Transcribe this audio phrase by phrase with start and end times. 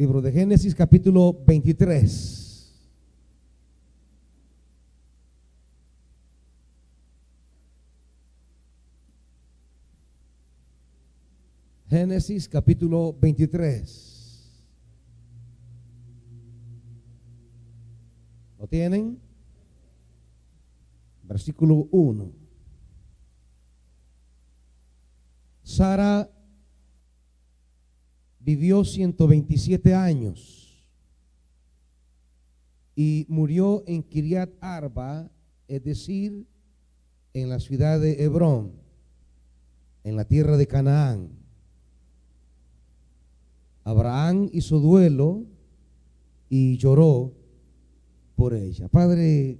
[0.00, 2.88] Libro de Génesis capítulo 23.
[11.90, 14.64] Génesis capítulo 23.
[18.58, 19.20] ¿Lo tienen?
[21.24, 22.32] Versículo 1.
[25.62, 26.26] Sara
[28.40, 30.60] vivió 127 años
[32.96, 35.30] y murió en Kiriat Arba,
[35.68, 36.46] es decir,
[37.32, 38.72] en la ciudad de Hebrón,
[40.04, 41.30] en la tierra de Canaán.
[43.84, 45.44] Abraham hizo duelo
[46.48, 47.32] y lloró
[48.34, 48.88] por ella.
[48.88, 49.58] Padre,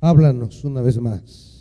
[0.00, 1.51] háblanos una vez más.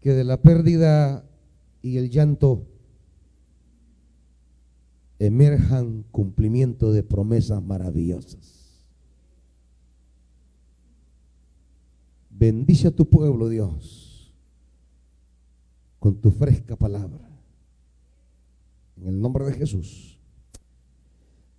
[0.00, 1.24] Que de la pérdida
[1.82, 2.66] y el llanto
[5.18, 8.60] emerjan cumplimiento de promesas maravillosas.
[12.30, 14.32] Bendice a tu pueblo, Dios,
[15.98, 17.28] con tu fresca palabra.
[18.96, 20.18] En el nombre de Jesús.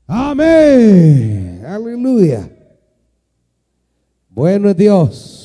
[0.08, 1.64] Amén.
[1.66, 2.52] Aleluya.
[4.30, 5.41] Bueno es Dios.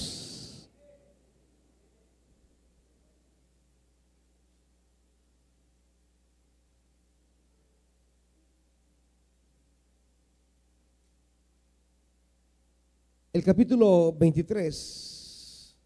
[13.36, 15.76] El capítulo 23,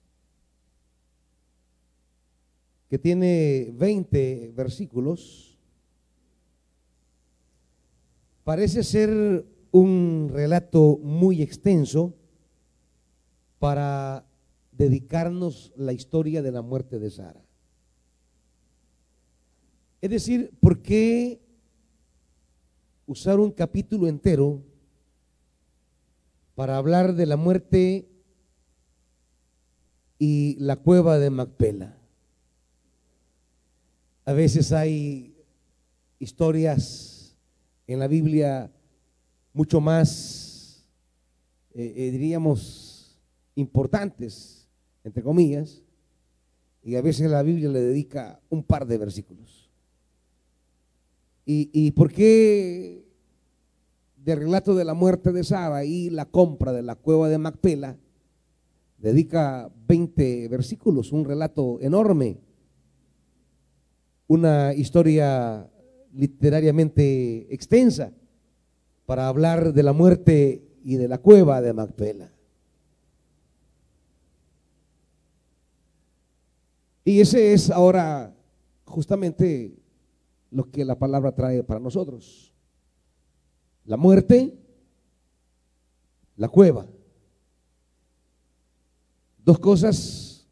[2.88, 5.58] que tiene 20 versículos,
[8.44, 12.14] parece ser un relato muy extenso
[13.58, 14.24] para
[14.70, 17.44] dedicarnos la historia de la muerte de Sara.
[20.00, 21.40] Es decir, ¿por qué
[23.08, 24.69] usar un capítulo entero
[26.60, 28.06] para hablar de la muerte
[30.18, 31.96] y la cueva de Macpela.
[34.26, 35.34] A veces hay
[36.18, 37.34] historias
[37.86, 38.70] en la Biblia
[39.54, 40.86] mucho más,
[41.72, 43.18] eh, eh, diríamos,
[43.54, 44.68] importantes,
[45.02, 45.82] entre comillas,
[46.82, 49.70] y a veces la Biblia le dedica un par de versículos.
[51.46, 53.09] ¿Y, y por qué
[54.30, 57.96] del relato de la muerte de Sara y la compra de la cueva de Macpela,
[58.98, 62.38] dedica 20 versículos, un relato enorme,
[64.28, 65.68] una historia
[66.12, 68.12] literariamente extensa
[69.04, 72.32] para hablar de la muerte y de la cueva de Macpela.
[77.04, 78.32] Y ese es ahora
[78.84, 79.74] justamente
[80.52, 82.49] lo que la palabra trae para nosotros
[83.90, 84.56] la muerte,
[86.36, 86.86] la cueva.
[89.44, 90.46] Dos cosas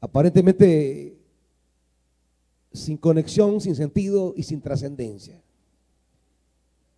[0.00, 1.18] aparentemente
[2.72, 5.42] sin conexión, sin sentido y sin trascendencia.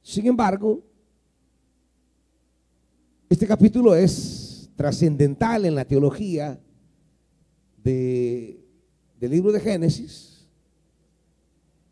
[0.03, 0.85] Sin embargo,
[3.29, 6.61] este capítulo es trascendental en la teología
[7.83, 8.57] del
[9.19, 10.34] libro de Génesis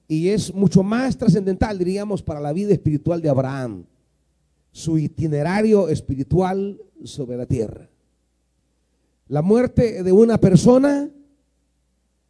[0.08, 3.84] y es mucho más trascendental, diríamos, para la vida espiritual de Abraham,
[4.70, 7.88] su itinerario espiritual sobre la tierra.
[9.28, 11.08] La muerte de una persona,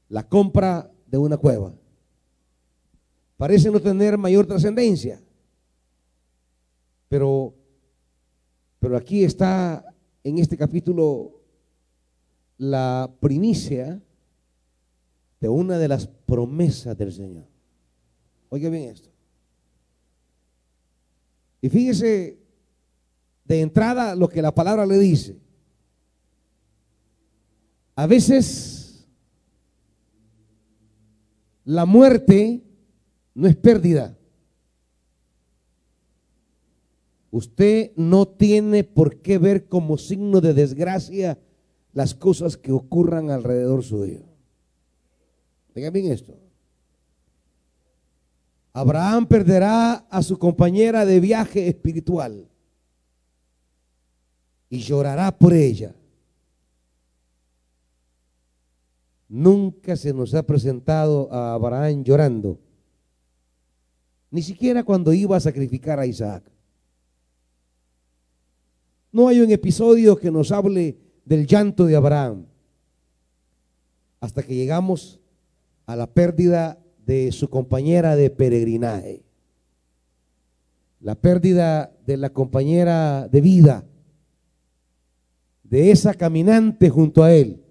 [0.08, 1.74] la compra de una cueva.
[3.36, 5.20] Parece no tener mayor trascendencia,
[7.08, 7.54] pero,
[8.78, 9.84] pero aquí está
[10.22, 11.40] en este capítulo
[12.58, 14.00] la primicia
[15.40, 17.51] de una de las promesas del Señor.
[18.52, 19.08] Oiga bien esto.
[21.62, 22.38] Y fíjese
[23.46, 25.40] de entrada lo que la palabra le dice.
[27.94, 29.08] A veces
[31.64, 32.62] la muerte
[33.32, 34.18] no es pérdida.
[37.30, 41.38] Usted no tiene por qué ver como signo de desgracia
[41.94, 44.20] las cosas que ocurran alrededor suyo.
[45.74, 46.41] Oiga bien esto.
[48.72, 52.48] Abraham perderá a su compañera de viaje espiritual
[54.70, 55.94] y llorará por ella.
[59.28, 62.58] Nunca se nos ha presentado a Abraham llorando,
[64.30, 66.44] ni siquiera cuando iba a sacrificar a Isaac.
[69.10, 70.96] No hay un episodio que nos hable
[71.26, 72.46] del llanto de Abraham
[74.20, 75.20] hasta que llegamos
[75.84, 79.22] a la pérdida de su compañera de peregrinaje,
[81.00, 83.84] la pérdida de la compañera de vida,
[85.64, 87.62] de esa caminante junto a él.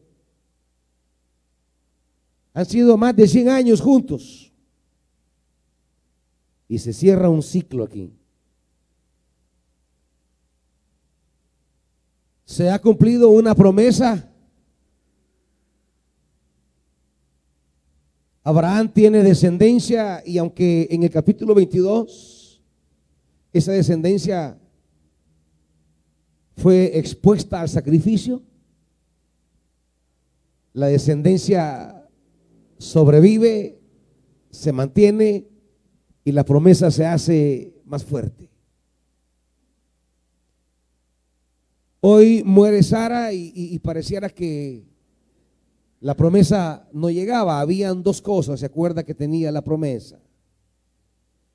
[2.53, 4.51] Han sido más de 100 años juntos
[6.67, 8.13] y se cierra un ciclo aquí.
[12.45, 14.30] Se ha cumplido una promesa
[18.43, 22.61] Abraham tiene descendencia y aunque en el capítulo 22
[23.53, 24.57] esa descendencia
[26.57, 28.41] fue expuesta al sacrificio,
[30.73, 32.07] la descendencia
[32.77, 33.79] sobrevive,
[34.49, 35.47] se mantiene
[36.23, 38.49] y la promesa se hace más fuerte.
[41.99, 44.83] Hoy muere Sara y, pareciera que
[46.01, 50.19] la promesa no llegaba, habían dos cosas, se acuerda que tenía la promesa.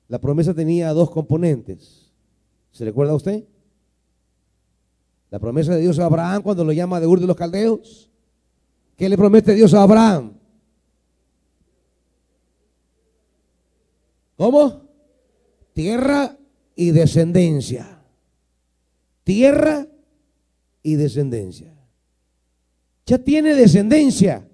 [0.07, 2.13] La promesa tenía dos componentes.
[2.71, 3.43] ¿Se recuerda a usted?
[5.29, 8.09] La promesa de Dios a Abraham cuando lo llama de Ur de los Caldeos.
[8.95, 10.37] ¿Qué le promete Dios a Abraham?
[14.37, 14.83] ¿Cómo?
[15.73, 16.37] Tierra
[16.73, 18.01] y descendencia.
[19.25, 19.87] Tierra
[20.83, 21.76] y descendencia
[23.07, 24.45] ya tiene descendencia,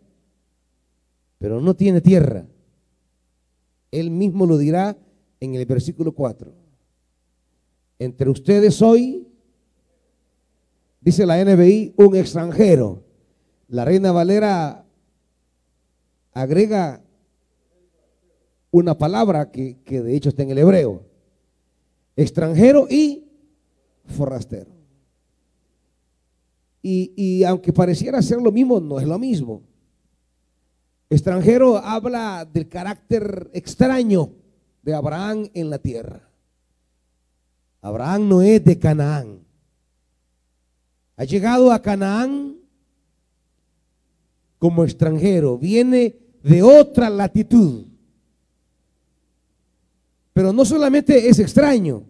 [1.39, 2.45] pero no tiene tierra.
[3.91, 4.95] Él mismo lo dirá
[5.39, 6.53] en el versículo 4.
[7.97, 9.27] Entre ustedes hoy,
[11.01, 13.03] dice la NBI, un extranjero.
[13.67, 14.85] La reina Valera
[16.31, 17.01] agrega
[18.69, 21.03] una palabra que, que de hecho está en el hebreo.
[22.15, 23.25] Extranjero y
[24.05, 24.72] forastero.
[26.85, 29.63] Y, aunque pareciera ser lo mismo, no es lo mismo.
[31.09, 34.31] Extranjero habla del carácter extraño
[34.81, 36.29] de Abraham en la tierra.
[37.81, 39.39] Abraham no es de Canaán.
[41.15, 42.57] Ha llegado a Canaán
[44.59, 47.85] como extranjero, viene de otra latitud.
[50.33, 52.03] Pero no solamente es extraño,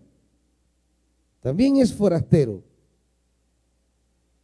[1.42, 2.64] también es forastero.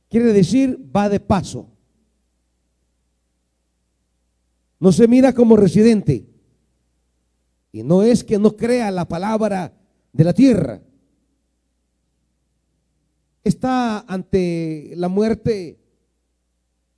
[0.09, 1.69] Quiere decir, va de paso.
[4.79, 6.25] No se mira como residente.
[7.71, 9.73] Y no es que no crea la palabra
[10.11, 10.81] de la tierra.
[13.43, 15.79] Está ante la muerte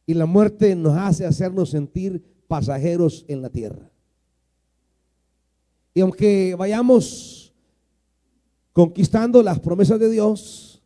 [0.05, 3.91] y la muerte nos hace hacernos sentir pasajeros en la tierra.
[5.93, 7.53] Y aunque vayamos
[8.73, 10.80] conquistando las promesas de Dios,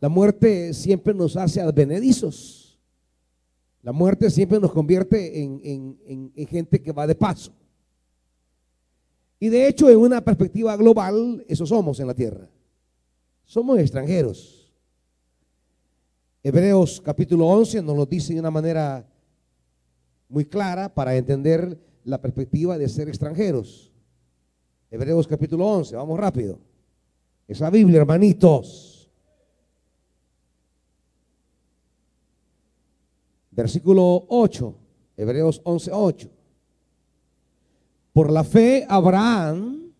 [0.00, 2.78] la muerte siempre nos hace advenedizos.
[3.82, 7.52] La muerte siempre nos convierte en, gente que va de paso.
[9.38, 12.48] Y de hecho, en una perspectiva global, eso somos en la tierra.
[13.44, 14.72] Somos extranjeros.
[16.42, 19.06] Hebreos capítulo 11 nos lo dice de una manera
[20.28, 23.92] muy clara para entender la perspectiva de ser extranjeros.
[24.90, 26.58] Hebreos capítulo 11, vamos rápido.
[27.46, 28.99] Esa Biblia, hermanitos.
[33.60, 34.74] Versículo 8,
[35.18, 36.30] Hebreos 11, 8.
[38.14, 39.92] Por la fe, Abraham,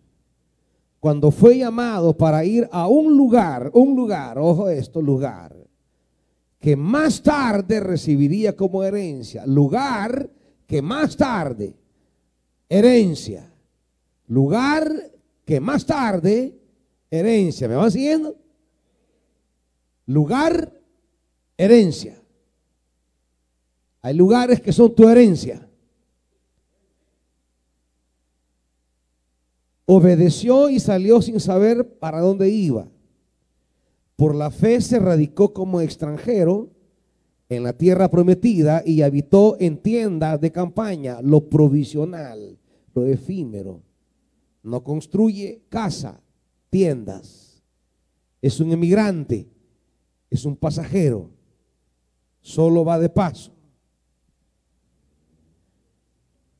[0.98, 5.54] cuando fue llamado para ir a un lugar, un lugar, ojo esto, lugar,
[6.58, 10.30] que más tarde recibiría como herencia, lugar
[10.66, 11.76] que más tarde,
[12.66, 13.52] herencia,
[14.28, 14.90] lugar
[15.44, 16.58] que más tarde,
[17.10, 18.38] herencia, ¿me van siguiendo?
[20.06, 20.80] Lugar,
[21.58, 22.19] herencia.
[24.02, 25.66] Hay lugares que son tu herencia.
[29.84, 32.88] Obedeció y salió sin saber para dónde iba.
[34.16, 36.70] Por la fe se radicó como extranjero
[37.48, 42.58] en la tierra prometida y habitó en tiendas de campaña, lo provisional,
[42.94, 43.82] lo efímero.
[44.62, 46.20] No construye casa,
[46.70, 47.62] tiendas.
[48.40, 49.48] Es un emigrante,
[50.30, 51.30] es un pasajero,
[52.40, 53.59] solo va de paso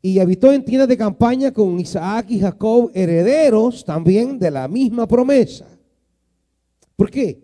[0.02, 5.07] y habitó en tiendas de campaña con Isaac y Jacob, herederos también de la misma
[5.07, 5.66] promesa.
[6.97, 7.42] ¿Por qué?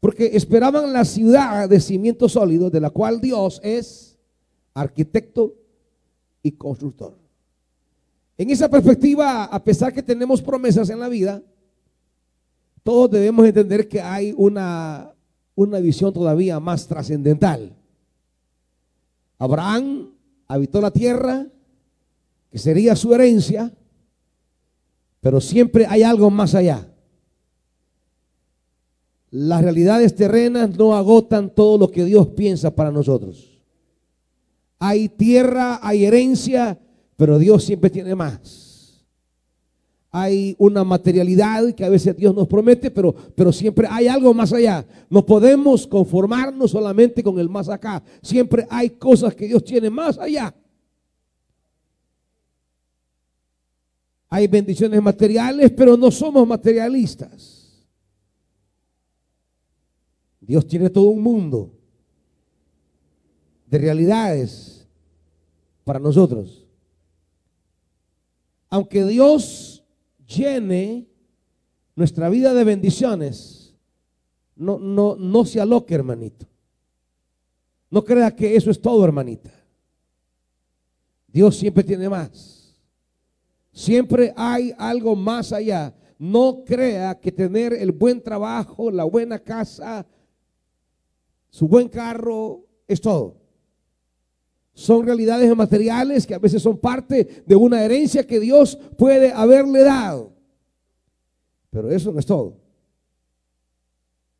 [0.00, 4.18] Porque esperaban la ciudad de cimientos sólidos, de la cual Dios es
[4.74, 5.54] arquitecto
[6.42, 7.16] y constructor.
[8.38, 11.42] En esa perspectiva, a pesar que tenemos promesas en la vida,
[12.82, 15.12] todos debemos entender que hay una
[15.54, 17.76] una visión todavía más trascendental.
[19.38, 20.10] Abraham
[20.52, 21.46] habitó la tierra,
[22.50, 23.72] que sería su herencia,
[25.20, 26.88] pero siempre hay algo más allá.
[29.30, 33.62] Las realidades terrenas no agotan todo lo que Dios piensa para nosotros.
[34.78, 36.78] Hay tierra, hay herencia,
[37.16, 38.71] pero Dios siempre tiene más
[40.14, 44.52] hay una materialidad que a veces Dios nos promete, pero, pero siempre hay algo más
[44.52, 44.84] allá.
[45.08, 48.02] No podemos conformarnos solamente con el más acá.
[48.20, 50.54] Siempre hay cosas que Dios tiene más allá.
[54.28, 57.86] Hay bendiciones materiales, pero no somos materialistas.
[60.40, 61.72] Dios tiene todo un mundo
[63.66, 64.86] de realidades
[65.84, 66.66] para nosotros.
[68.68, 69.71] Aunque Dios
[70.36, 71.06] llene
[71.94, 73.74] nuestra vida de bendiciones,
[74.56, 76.46] no, no, no se aloque, hermanito.
[77.90, 79.52] No crea que eso es todo, hermanita.
[81.26, 82.74] Dios siempre tiene más.
[83.72, 85.94] Siempre hay algo más allá.
[86.18, 90.06] No crea que tener el buen trabajo, la buena casa,
[91.50, 93.41] su buen carro es todo.
[94.74, 99.82] Son realidades materiales que a veces son parte de una herencia que Dios puede haberle
[99.82, 100.32] dado.
[101.70, 102.56] Pero eso no es todo.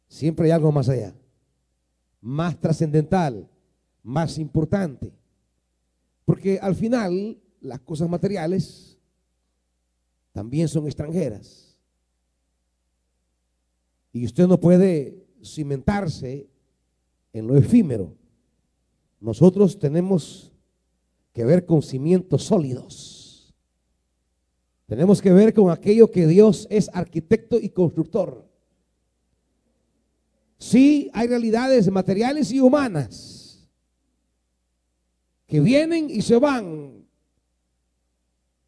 [0.08, 1.14] Siempre hay algo más allá,
[2.20, 3.48] más trascendental,
[4.02, 5.12] más importante.
[6.24, 8.98] Porque al final las cosas materiales
[10.32, 11.78] también son extranjeras.
[14.12, 16.46] Y usted no puede cimentarse
[17.32, 18.14] en lo efímero.
[19.22, 20.50] Nosotros tenemos
[21.32, 23.54] que ver con cimientos sólidos.
[24.86, 28.44] Tenemos que ver con aquello que Dios es arquitecto y constructor.
[30.58, 33.68] Sí, hay realidades materiales y humanas
[35.46, 37.06] que vienen y se van.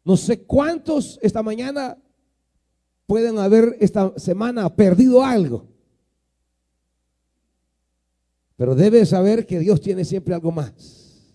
[0.05, 1.97] No sé cuántos esta mañana
[3.05, 5.74] pueden haber esta semana perdido algo.
[8.57, 11.33] Pero debe saber que Dios tiene siempre algo más.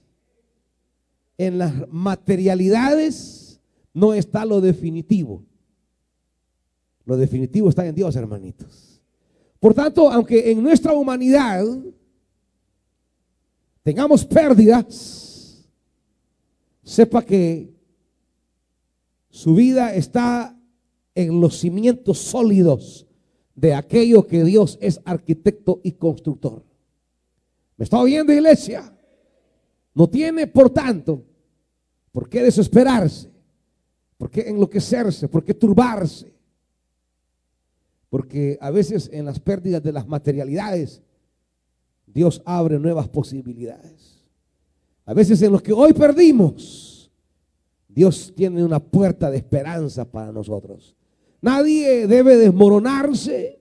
[1.37, 3.61] En las materialidades
[3.93, 5.45] no está lo definitivo.
[7.05, 9.03] Lo definitivo está en Dios, hermanitos.
[9.59, 11.65] Por tanto, aunque en nuestra humanidad
[13.83, 15.67] tengamos pérdidas,
[16.83, 17.71] sepa que
[19.29, 20.57] su vida está
[21.15, 23.07] en los cimientos sólidos
[23.55, 26.70] de aquello que Dios es arquitecto y constructor.
[27.81, 28.93] ¿Me está oyendo, iglesia?
[29.95, 31.25] No tiene, por tanto,
[32.13, 33.31] por qué desesperarse,
[34.19, 36.31] por qué enloquecerse, por qué turbarse.
[38.11, 41.01] Porque a veces en las pérdidas de las materialidades,
[42.07, 44.27] Dios abre nuevas posibilidades.
[45.07, 47.11] A veces en los que hoy perdimos,
[47.89, 50.95] Dios tiene una puerta de esperanza para nosotros.
[51.41, 53.60] Nadie debe desmoronarse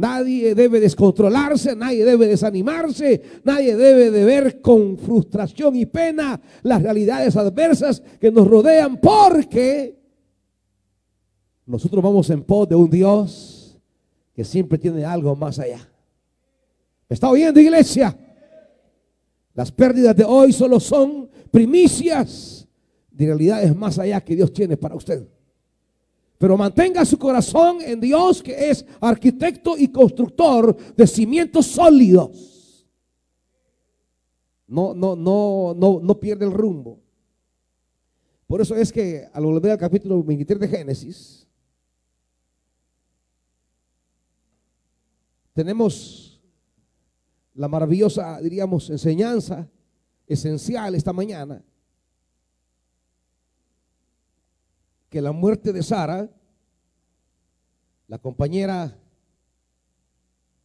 [0.00, 6.82] Nadie debe descontrolarse, nadie debe desanimarse, nadie debe de ver con frustración y pena las
[6.82, 10.00] realidades adversas que nos rodean porque
[11.66, 13.78] nosotros vamos en pos de un Dios
[14.32, 15.86] que siempre tiene algo más allá.
[17.06, 18.16] ¿Me está oyendo iglesia?
[19.52, 22.66] Las pérdidas de hoy solo son primicias
[23.10, 25.28] de realidades más allá que Dios tiene para usted.
[26.40, 32.88] Pero mantenga su corazón en Dios que es arquitecto y constructor de cimientos sólidos.
[34.66, 36.98] No, no, no, no, no pierde el rumbo.
[38.46, 41.46] Por eso es que al volver al capítulo 23 de Génesis,
[45.52, 46.40] tenemos
[47.52, 49.68] la maravillosa, diríamos, enseñanza
[50.26, 51.62] esencial esta mañana
[55.10, 56.30] que la muerte de Sara,
[58.06, 58.96] la compañera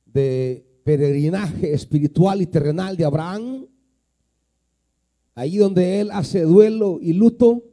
[0.05, 3.67] de peregrinaje espiritual y terrenal de Abraham,
[5.33, 7.63] ahí donde él hace duelo y luto,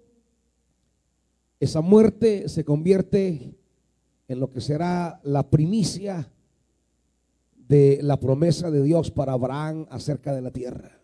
[1.61, 3.55] esa muerte se convierte
[4.27, 6.33] en lo que será la primicia
[7.69, 10.99] de la promesa de Dios para Abraham acerca de la tierra.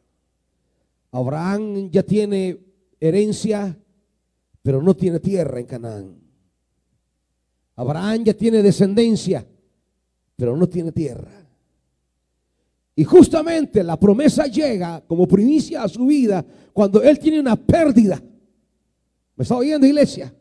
[1.13, 2.59] Abraham ya tiene
[3.01, 3.79] herencia
[4.69, 6.15] pero no tiene tierra en Canaán.
[7.75, 9.47] Abraham ya tiene descendencia,
[10.37, 11.33] pero no tiene tierra.
[12.95, 16.45] Y justamente la promesa llega como primicia a su vida
[16.75, 18.23] cuando él tiene una pérdida.
[19.37, 20.35] ¿Me está oyendo, iglesia?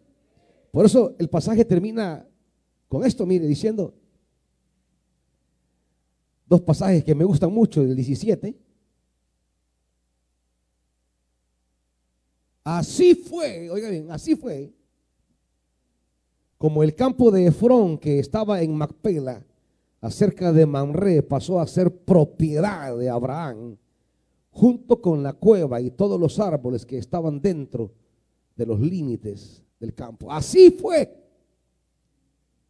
[0.71, 2.27] Por eso el pasaje termina
[2.89, 3.93] con esto, mire, diciendo,
[6.45, 8.57] dos pasajes que me gustan mucho, del 17.
[12.69, 14.73] Así fue, oiga bien, así fue,
[16.57, 19.41] como el campo de Efrón que estaba en Macpela,
[20.01, 23.77] acerca de Mamre, pasó a ser propiedad de Abraham,
[24.49, 27.93] junto con la cueva y todos los árboles que estaban dentro
[28.53, 30.29] de los límites del campo.
[30.29, 31.23] Así fue.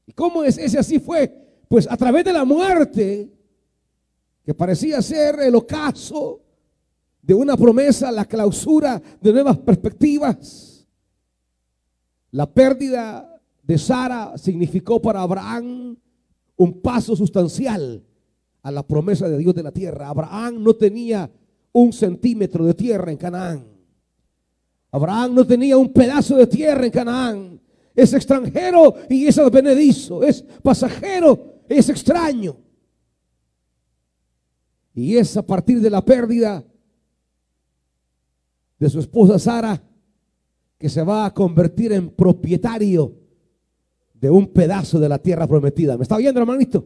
[0.06, 1.64] ¿Y cómo es ese así fue?
[1.68, 3.32] Pues a través de la muerte,
[4.46, 6.44] que parecía ser el ocaso
[7.28, 10.88] de una promesa, la clausura de nuevas perspectivas.
[12.32, 15.98] La pérdida de Sara significó para Abraham
[16.56, 18.02] un paso sustancial
[18.62, 20.08] a la promesa de Dios de la tierra.
[20.08, 21.30] Abraham no tenía
[21.74, 23.68] un centímetro de tierra en Canaán.
[24.90, 27.62] Abraham no tenía un pedazo de tierra en Canaán.
[27.94, 30.24] Es extranjero y es advenedizo.
[30.24, 32.56] Es pasajero, es extraño.
[34.94, 36.64] Y es a partir de la pérdida
[38.80, 39.82] de su esposa Sara,
[40.78, 43.16] que se va a convertir en propietario
[44.14, 45.98] de un pedazo de la tierra prometida.
[45.98, 46.86] ¿Me está viendo, hermanito?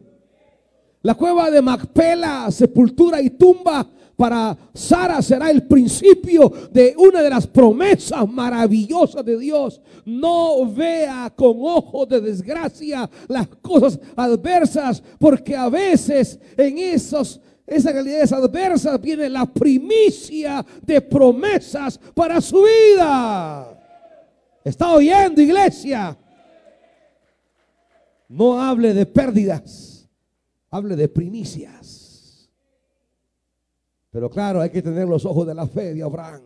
[1.02, 7.30] La cueva de Macpela, sepultura y tumba para Sara será el principio de una de
[7.30, 9.80] las promesas maravillosas de Dios.
[10.04, 17.40] No vea con ojo de desgracia las cosas adversas, porque a veces en esos
[17.72, 23.78] esas realidades adversas viene la primicia de promesas para su vida.
[24.64, 26.16] ¿Está oyendo, iglesia?
[28.28, 30.08] No hable de pérdidas,
[30.70, 32.50] hable de primicias.
[34.10, 36.42] Pero claro, hay que tener los ojos de la fe de Abraham.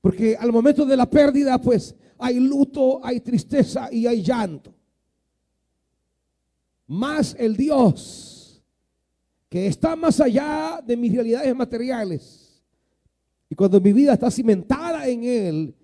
[0.00, 4.74] Porque al momento de la pérdida, pues hay luto, hay tristeza y hay llanto.
[6.86, 8.29] Más el Dios
[9.50, 12.62] que está más allá de mis realidades materiales.
[13.50, 15.74] Y cuando mi vida está cimentada en Él,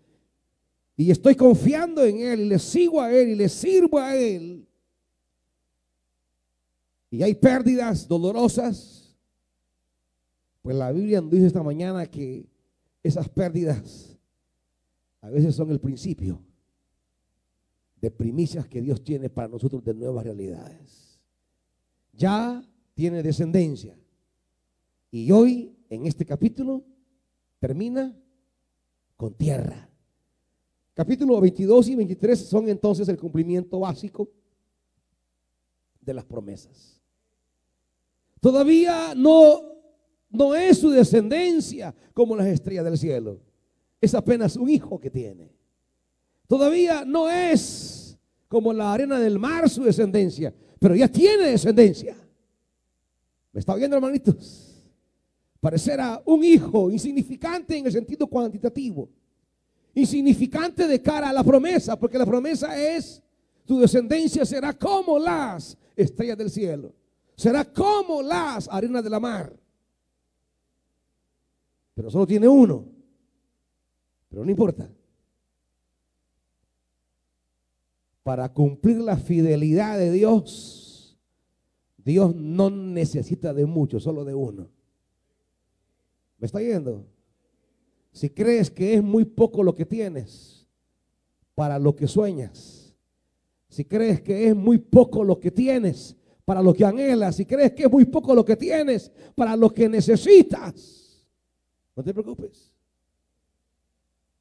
[0.96, 4.66] y estoy confiando en Él, y le sigo a Él, y le sirvo a Él,
[7.10, 9.16] y hay pérdidas dolorosas,
[10.62, 12.46] pues la Biblia nos dice esta mañana que
[13.02, 14.16] esas pérdidas
[15.20, 16.40] a veces son el principio
[18.00, 21.20] de primicias que Dios tiene para nosotros de nuevas realidades.
[22.12, 22.62] Ya
[22.96, 23.94] tiene descendencia.
[25.10, 26.82] Y hoy, en este capítulo,
[27.60, 28.16] termina
[29.16, 29.88] con tierra.
[30.94, 34.30] Capítulo 22 y 23 son entonces el cumplimiento básico
[36.00, 36.98] de las promesas.
[38.40, 39.60] Todavía no,
[40.30, 43.42] no es su descendencia como las estrellas del cielo.
[44.00, 45.52] Es apenas un hijo que tiene.
[46.48, 48.16] Todavía no es
[48.48, 52.16] como la arena del mar su descendencia, pero ya tiene descendencia.
[53.56, 54.84] ¿Me está viendo, hermanitos?
[55.62, 59.08] Parecerá un hijo insignificante en el sentido cuantitativo.
[59.94, 63.22] Insignificante de cara a la promesa, porque la promesa es,
[63.64, 66.92] tu descendencia será como las estrellas del cielo.
[67.34, 69.58] Será como las arenas de la mar.
[71.94, 72.84] Pero solo tiene uno.
[74.28, 74.86] Pero no importa.
[78.22, 80.75] Para cumplir la fidelidad de Dios
[82.06, 84.68] Dios no necesita de mucho, solo de uno.
[86.38, 87.04] ¿Me está yendo?
[88.12, 90.64] Si crees que es muy poco lo que tienes
[91.56, 92.94] para lo que sueñas,
[93.68, 96.14] si crees que es muy poco lo que tienes
[96.44, 99.74] para lo que anhelas, si crees que es muy poco lo que tienes para lo
[99.74, 101.26] que necesitas,
[101.96, 102.72] no te preocupes.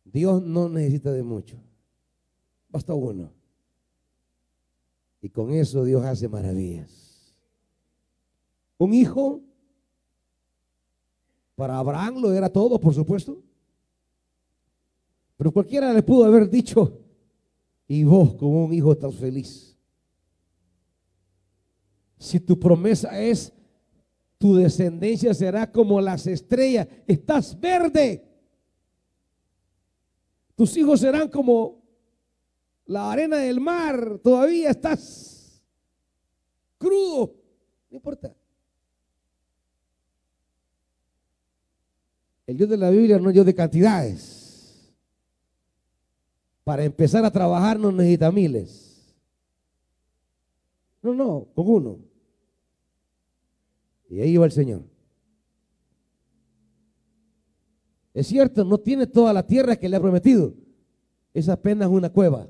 [0.03, 1.57] Dios no necesita de mucho,
[2.69, 3.31] basta uno.
[5.19, 7.04] Y con eso Dios hace maravillas.
[8.77, 9.41] Un hijo,
[11.55, 13.41] para Abraham lo era todo, por supuesto.
[15.37, 16.99] Pero cualquiera le pudo haber dicho,
[17.87, 19.77] y vos como un hijo estás feliz.
[22.17, 23.53] Si tu promesa es,
[24.37, 28.23] tu descendencia será como las estrellas, estás verde.
[30.55, 31.83] Tus hijos serán como
[32.85, 35.61] la arena del mar, todavía estás
[36.77, 37.35] crudo,
[37.89, 38.35] no importa.
[42.47, 44.93] El Dios de la Biblia no es Dios de cantidades.
[46.63, 49.15] Para empezar a trabajar no necesita miles.
[51.01, 51.99] No, no, con uno.
[54.09, 54.83] Y ahí va el Señor.
[58.13, 60.53] Es cierto, no tiene toda la tierra que le ha prometido.
[61.33, 62.47] Es apenas una cueva.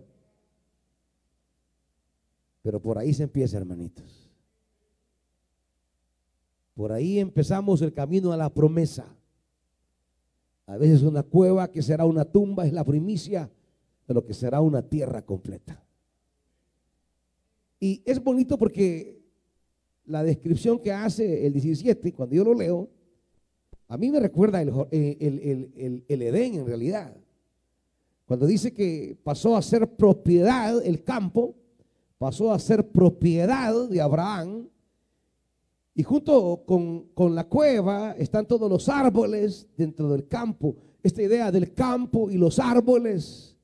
[2.61, 4.29] Pero por ahí se empieza, hermanitos.
[6.75, 9.14] Por ahí empezamos el camino a la promesa.
[10.67, 13.51] A veces una cueva que será una tumba es la primicia
[14.07, 15.83] de lo que será una tierra completa.
[17.79, 19.21] Y es bonito porque
[20.05, 22.89] la descripción que hace el 17, cuando yo lo leo,
[23.87, 27.15] a mí me recuerda el, el, Edén en realidad.
[28.25, 31.55] Cuando dice que pasó a ser propiedad el campo,
[32.17, 34.67] pasó a ser propiedad de Abraham,
[35.97, 40.75] y junto con, con, la cueva están todos los árboles dentro del campo.
[41.01, 43.55] Esta idea del campo y los árboles,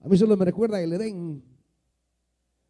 [0.00, 1.44] a mí solo me recuerda el Edén,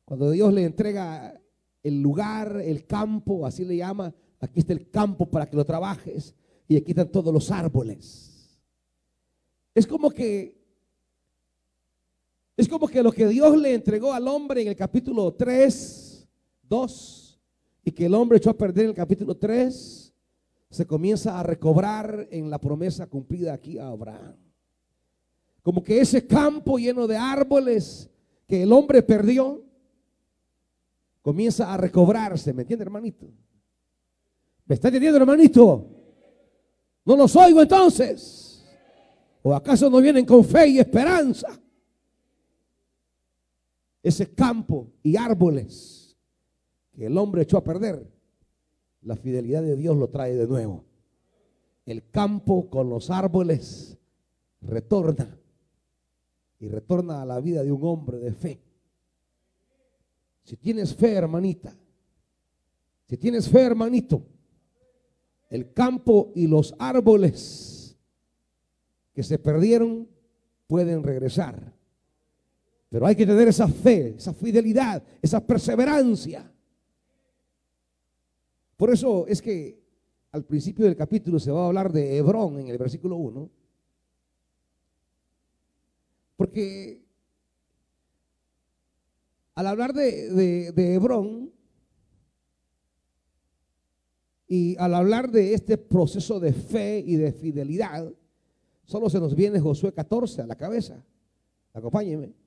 [0.04, 1.40] cuando Dios le entrega
[1.84, 6.34] el lugar, el campo, así le llama, aquí está el campo para que lo trabajes
[6.66, 8.58] y aquí están todos los árboles.
[9.72, 10.62] Es como que
[12.56, 16.28] es como que lo que Dios le entregó al hombre en el capítulo 3,
[16.62, 17.23] 2
[17.84, 20.12] y que el hombre echó a perder en el capítulo 3
[20.70, 24.34] se comienza a recobrar en la promesa cumplida aquí a Abraham.
[25.62, 28.10] Como que ese campo lleno de árboles
[28.48, 29.62] que el hombre perdió
[31.22, 33.30] comienza a recobrarse, ¿me entiende, hermanito?
[34.66, 35.86] ¿Me está entendiendo, hermanito?
[37.04, 38.64] No los oigo entonces.
[39.42, 41.48] ¿O acaso no vienen con fe y esperanza?
[44.02, 46.03] Ese campo y árboles
[46.94, 48.06] que el hombre echó a perder,
[49.02, 50.84] la fidelidad de Dios lo trae de nuevo.
[51.84, 53.98] El campo con los árboles
[54.62, 55.38] retorna
[56.58, 58.60] y retorna a la vida de un hombre de fe.
[60.42, 61.76] Si tienes fe, hermanita,
[63.06, 64.22] si tienes fe, hermanito,
[65.50, 67.96] el campo y los árboles
[69.12, 70.08] que se perdieron
[70.66, 71.74] pueden regresar.
[72.88, 76.50] Pero hay que tener esa fe, esa fidelidad, esa perseverancia.
[78.76, 79.82] Por eso es que
[80.32, 83.50] al principio del capítulo se va a hablar de Hebrón en el versículo 1.
[86.36, 87.04] Porque
[89.54, 91.52] al hablar de, Hebrón
[94.48, 98.12] y al hablar de este proceso de fe y de fidelidad,
[98.84, 101.04] solo se nos viene Josué 14 a la cabeza.
[101.72, 102.43] Acompáñenme.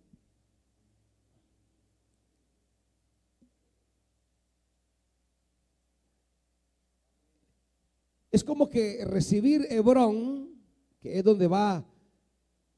[8.38, 10.52] Es como que recibir Hebrón,
[11.00, 11.84] que es donde va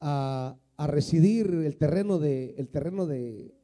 [0.00, 3.54] a, residir el terreno de, el terreno de,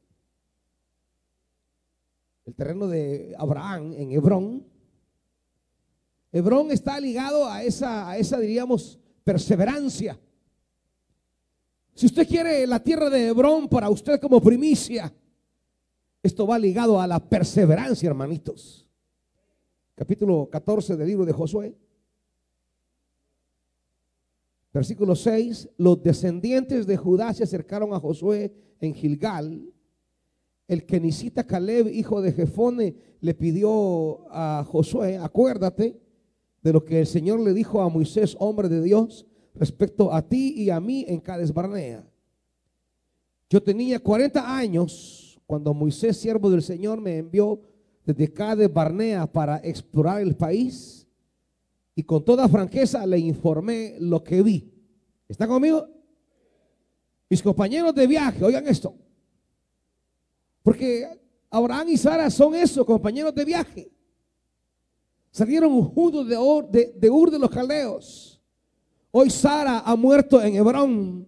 [2.45, 4.63] el terreno de Abraham en Hebrón.
[6.31, 10.19] Hebrón está ligado a esa, a esa, diríamos, perseverancia.
[11.95, 15.11] Si usted quiere la tierra de Hebrón para usted como primicia,
[16.21, 18.87] esto va ligado a la perseverancia, hermanitos.
[19.95, 21.75] Capítulo 14 del libro de Josué.
[24.73, 29.73] Versículo 6, los descendientes de Judá se acercaron a Josué en Gilgal
[30.67, 35.97] el kenisita Caleb, hijo de Jefone, le pidió a Josué, acuérdate
[36.61, 39.25] de lo que el Señor le dijo a Moisés, hombre de Dios,
[39.55, 42.05] respecto a ti y a mí en Cades Barnea.
[43.49, 47.61] Yo tenía 40 años cuando Moisés, siervo del Señor, me envió
[48.05, 50.96] desde Cades Barnea para explorar el país
[51.97, 54.71] y con toda franqueza le informé lo que vi.
[55.27, 55.89] ¿Está conmigo?
[57.27, 58.93] Mis compañeros de viaje, oigan esto.
[60.61, 61.07] Porque
[61.49, 63.91] Abraham y Sara son eso, compañeros de viaje.
[65.31, 68.39] Salieron juntos de, de, Ur de los Caldeos.
[69.09, 71.27] Hoy Sara ha muerto en Hebrón.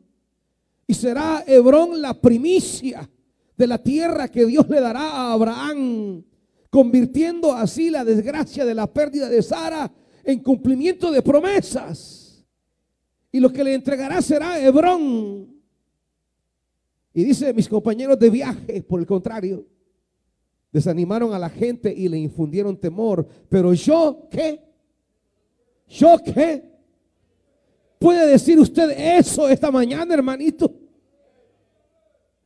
[0.85, 3.09] Y será Hebrón la primicia
[3.57, 6.23] de la tierra que Dios le dará a Abraham,
[6.69, 9.91] convirtiendo así la desgracia de la pérdida de Sara
[10.23, 12.45] en cumplimiento de promesas.
[13.31, 15.55] Y lo que le entregará será Hebrón.
[17.13, 19.65] Y dice, mis compañeros de viaje, por el contrario,
[20.71, 23.27] desanimaron a la gente y le infundieron temor.
[23.49, 24.61] Pero yo, ¿qué?
[25.87, 26.63] ¿Yo qué?
[27.97, 30.73] ¿Puede decir usted eso esta mañana, hermanito?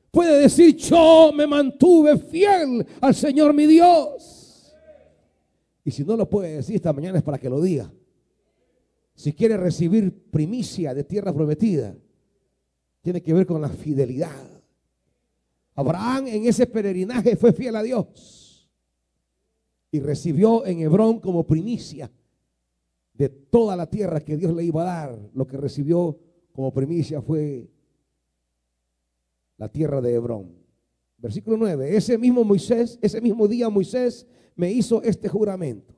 [0.09, 4.42] Puede decir, yo me mantuve fiel al Señor mi Dios.
[5.83, 7.91] Y si no lo puede decir esta mañana es para que lo diga.
[9.15, 11.95] Si quiere recibir primicia de tierra prometida,
[13.01, 14.31] tiene que ver con la fidelidad.
[15.75, 18.69] Abraham en ese peregrinaje fue fiel a Dios
[19.91, 22.11] y recibió en Hebrón como primicia
[23.13, 25.19] de toda la tierra que Dios le iba a dar.
[25.33, 26.17] Lo que recibió
[26.51, 27.69] como primicia fue
[29.57, 30.51] la tierra de Hebrón.
[31.17, 35.93] Versículo 9, ese mismo Moisés, ese mismo día Moisés me hizo este juramento.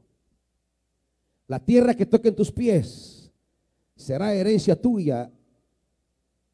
[1.47, 3.31] La tierra que toquen tus pies
[3.95, 5.31] será herencia tuya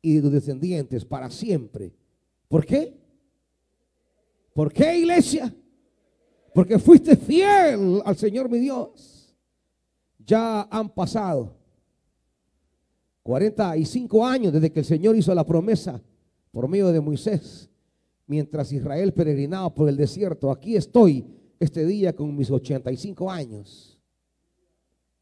[0.01, 1.93] y de tus descendientes para siempre.
[2.47, 2.97] ¿Por qué?
[4.53, 5.53] ¿Por qué, iglesia?
[6.53, 9.33] Porque fuiste fiel al Señor mi Dios.
[10.25, 11.55] Ya han pasado
[13.23, 16.01] 45 años desde que el Señor hizo la promesa
[16.51, 17.69] por medio de Moisés,
[18.27, 20.51] mientras Israel peregrinaba por el desierto.
[20.51, 21.25] Aquí estoy
[21.61, 23.99] este día con mis 85 años.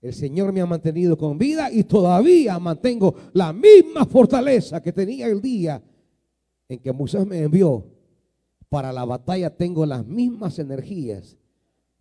[0.02, 5.28] El Señor me ha mantenido con vida y todavía mantengo la misma fortaleza que tenía
[5.28, 5.84] el día
[6.70, 7.86] en que Moisés me envió.
[8.70, 11.36] Para la batalla tengo las mismas energías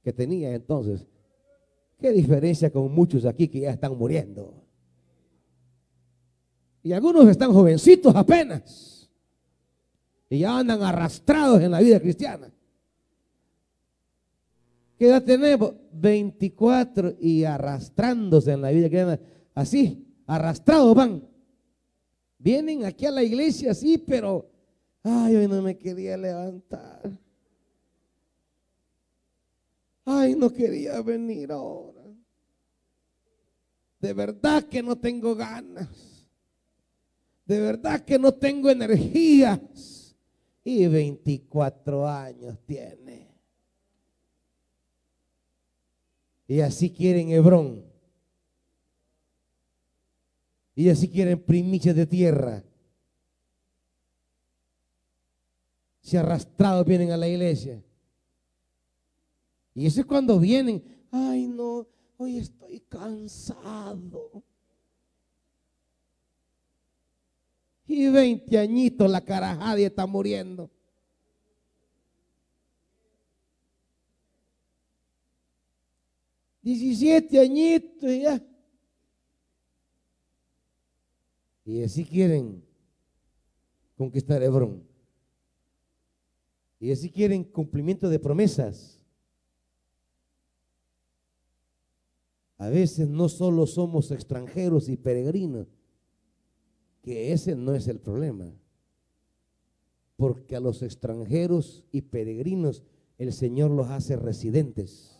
[0.04, 1.04] que tenía entonces.
[1.98, 4.54] ¿Qué diferencia con muchos aquí que ya están muriendo?
[6.84, 9.10] Y algunos están jovencitos apenas.
[10.30, 12.52] Y ya andan arrastrados en la vida cristiana.
[14.98, 15.74] ¿Qué edad tenemos?
[15.92, 19.20] 24 y arrastrándose en la vida.
[19.54, 21.24] Así, arrastrados van.
[22.36, 24.50] Vienen aquí a la iglesia, sí, pero,
[25.04, 27.10] ay, hoy no me quería levantar.
[30.04, 32.02] Ay, no quería venir ahora.
[34.00, 36.26] De verdad que no tengo ganas.
[37.44, 39.60] De verdad que no tengo energías.
[40.64, 43.37] Y 24 años tiene.
[46.48, 47.84] Y así quieren Hebrón.
[50.74, 52.64] Y así quieren primicias de tierra.
[56.00, 57.82] Si arrastrados vienen a la iglesia.
[59.74, 60.82] Y eso es cuando vienen.
[61.10, 64.42] Ay, no, hoy estoy cansado.
[67.86, 70.70] Y 20 añitos la carajada está muriendo.
[76.68, 78.46] Diecisiete añitos y ya.
[81.64, 82.62] Y así quieren
[83.96, 84.82] conquistar Hebrón.
[86.78, 89.00] Y así quieren cumplimiento de promesas.
[92.58, 95.68] A veces no solo somos extranjeros y peregrinos,
[97.00, 98.52] que ese no es el problema.
[100.16, 102.82] Porque a los extranjeros y peregrinos
[103.16, 105.17] el Señor los hace residentes.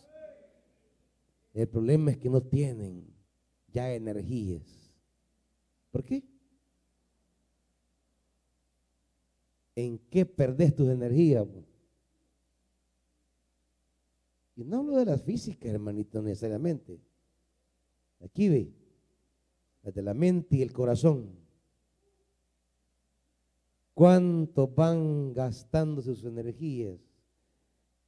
[1.53, 3.05] El problema es que no tienen
[3.71, 4.63] ya energías.
[5.91, 6.23] ¿Por qué?
[9.75, 11.47] ¿En qué perdés tus energías?
[14.55, 16.99] Y no hablo de las físicas, hermanito, necesariamente.
[18.19, 18.73] Aquí ve,
[19.83, 21.29] las de la mente y el corazón.
[23.93, 27.08] ¿Cuánto van gastando sus energías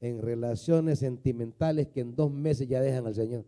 [0.01, 3.45] en relaciones sentimentales que en dos meses ya dejan al Señor?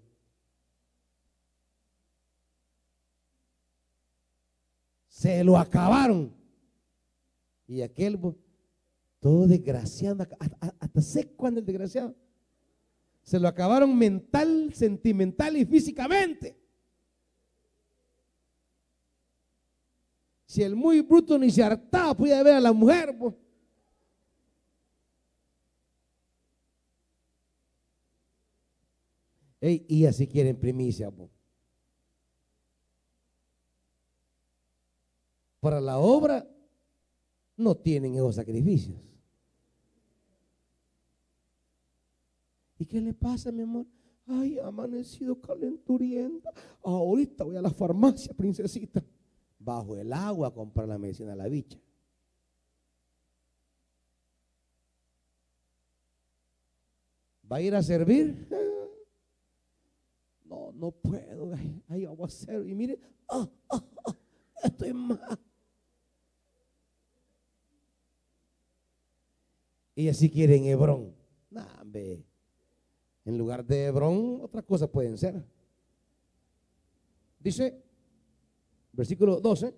[5.10, 6.32] Se lo acabaron.
[7.68, 8.20] Y aquel,
[9.20, 10.28] todo desgraciado,
[10.80, 12.16] hasta seco el desgraciado.
[13.24, 16.58] Se lo acabaron mental, sentimental y físicamente.
[20.46, 23.18] Si el muy bruto ni se hartaba, podía ver a la mujer.
[29.72, 31.10] Y así quieren primicia.
[35.62, 36.46] Para la obra
[37.56, 38.98] no tienen esos sacrificios.
[42.78, 43.86] ¿Y qué le pasa, mi amor?
[44.28, 46.52] Ay, amanecido calenturienta.
[46.84, 49.02] Ahorita voy a la farmacia, princesita.
[49.58, 51.80] Bajo el agua a comprar la medicina a la bicha.
[57.50, 58.50] ¿Va a ir a servir?
[60.54, 61.56] No, no puedo.
[61.88, 62.68] Ay, vamos a hacer.
[62.68, 64.16] Y mire, ah, ah, ah,
[64.64, 65.40] estoy mal.
[69.96, 71.16] Y así quieren Hebrón.
[73.26, 75.44] En lugar de Hebrón, otra cosa pueden ser.
[77.40, 77.82] Dice,
[78.92, 79.74] versículo 12.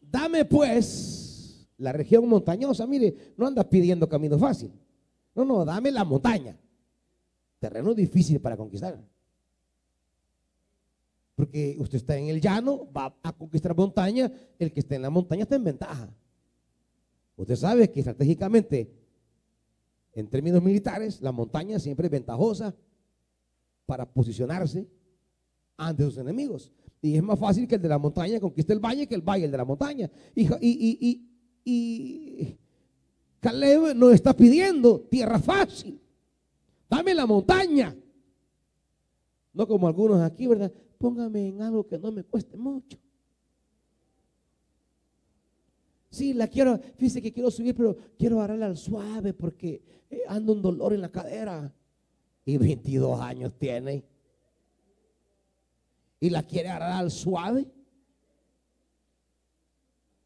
[0.00, 2.86] Dame pues la región montañosa.
[2.86, 4.72] Mire, no andas pidiendo camino fácil.
[5.34, 6.56] No, no, dame la montaña.
[7.58, 9.00] Terreno difícil para conquistar.
[11.34, 14.30] Porque usted está en el llano, va a conquistar montaña.
[14.58, 16.14] El que está en la montaña está en ventaja.
[17.36, 18.92] Usted sabe que estratégicamente,
[20.12, 22.74] en términos militares, la montaña siempre es ventajosa
[23.86, 24.86] para posicionarse
[25.76, 26.70] ante sus enemigos.
[27.02, 29.44] Y es más fácil que el de la montaña conquiste el valle que el valle
[29.44, 30.10] el de la montaña.
[30.34, 31.28] Y, y,
[31.64, 32.56] y,
[33.40, 36.00] Caleb nos está pidiendo tierra fácil.
[36.94, 37.96] Dame la montaña.
[39.52, 40.72] No como algunos aquí, ¿verdad?
[40.96, 42.96] Póngame en algo que no me cueste mucho.
[46.08, 50.52] Sí, la quiero, fíjese que quiero subir, pero quiero agarrarla al suave porque eh, ando
[50.52, 51.74] un dolor en la cadera.
[52.44, 54.04] Y 22 años tiene.
[56.20, 57.66] Y la quiere agarrar al suave.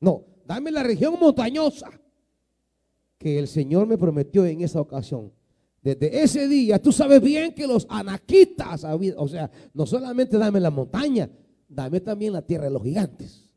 [0.01, 1.89] No, dame la región montañosa
[3.17, 5.38] que el Señor me prometió en esa ocasión.
[5.83, 10.71] Desde ese día, tú sabes bien que los anaquitas, o sea, no solamente dame la
[10.71, 11.31] montaña,
[11.69, 13.49] dame también la tierra de los gigantes,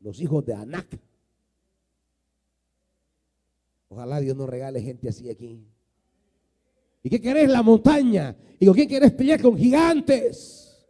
[0.00, 0.98] los hijos de Anac.
[3.88, 5.66] Ojalá Dios nos regale gente así aquí.
[7.02, 7.50] ¿Y qué querés?
[7.50, 8.34] La montaña.
[8.58, 9.42] ¿Y con quién querés pelear?
[9.42, 10.86] Con gigantes.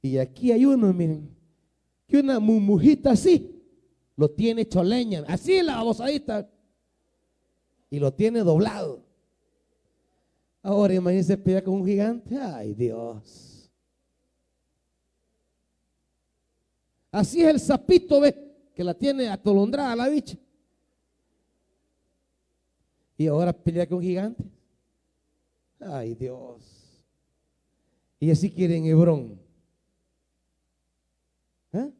[0.00, 1.36] Y aquí hay uno, miren,
[2.06, 3.62] que una mumujita así
[4.16, 5.24] lo tiene choleña.
[5.28, 6.48] Así la babosadita.
[7.90, 9.02] Y lo tiene doblado.
[10.62, 12.36] Ahora imagínense pelear con un gigante.
[12.36, 13.70] Ay, Dios.
[17.10, 18.34] Así es el sapito, ¿ves?
[18.78, 20.38] que la tiene atolondrada la bicha.
[23.16, 24.46] Y ahora pelea con gigantes.
[25.80, 27.02] Ay, Dios.
[28.20, 29.40] Y así quieren Hebrón.
[31.72, 31.90] ¿Eh?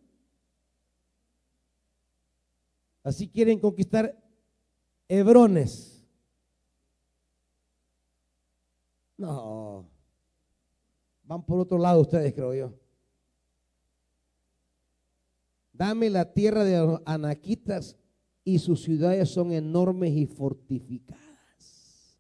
[3.03, 4.16] Así quieren conquistar
[5.09, 6.05] Hebrones.
[9.16, 9.88] No.
[11.25, 12.75] Van por otro lado ustedes, creo yo.
[15.73, 17.97] Dame la tierra de los anaquitas
[18.44, 22.18] y sus ciudades son enormes y fortificadas.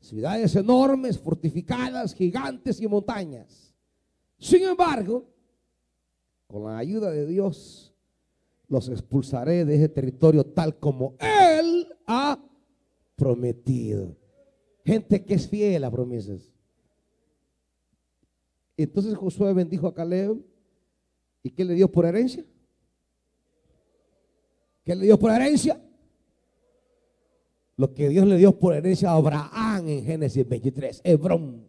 [0.00, 3.74] Ciudades enormes, fortificadas, gigantes y montañas.
[4.38, 5.28] Sin embargo,
[6.46, 7.94] con la ayuda de Dios,
[8.68, 11.39] los expulsaré de ese territorio tal como Él
[12.10, 12.38] ha
[13.14, 14.16] prometido.
[14.84, 16.52] Gente que es fiel a promesas.
[18.76, 20.42] Entonces Josué bendijo a Caleb
[21.42, 22.44] ¿Y qué le dio por herencia?
[24.84, 25.80] ¿Qué le dio por herencia?
[27.76, 31.66] Lo que Dios le dio por herencia a Abraham en Génesis 23, Hebrón.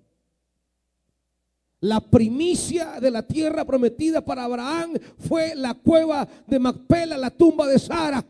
[1.80, 7.66] La primicia de la tierra prometida para Abraham fue la cueva de Macpela, la tumba
[7.66, 8.24] de Sara,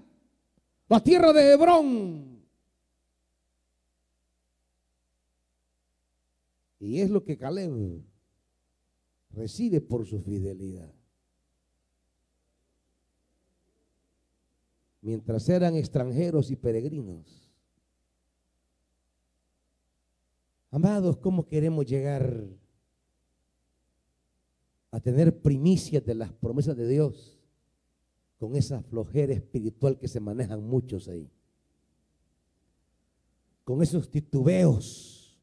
[0.92, 2.46] la tierra de Hebrón.
[6.80, 8.04] Y es lo que Caleb
[9.32, 10.94] recibe por su fidelidad.
[15.02, 17.52] mientras eran extranjeros y peregrinos.
[20.70, 22.46] Amados, ¿cómo queremos llegar
[24.92, 27.41] a tener primicias de las promesas de Dios
[28.42, 31.30] con esa flojera espiritual que se manejan muchos ahí?
[33.64, 35.40] Con esos titubeos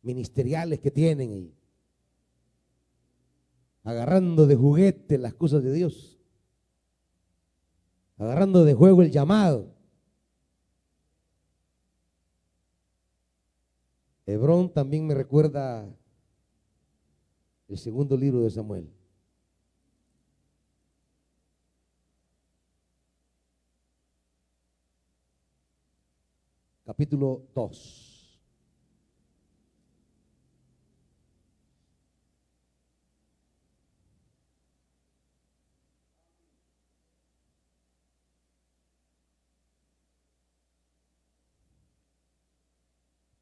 [0.00, 1.54] ministeriales que tienen ahí,
[3.84, 6.18] agarrando de juguete las cosas de Dios
[8.18, 9.74] agarrando de juego el llamado.
[14.26, 15.88] Hebrón también me recuerda
[17.68, 18.97] el segundo libro de Samuel.
[26.88, 28.40] Capítulo 2.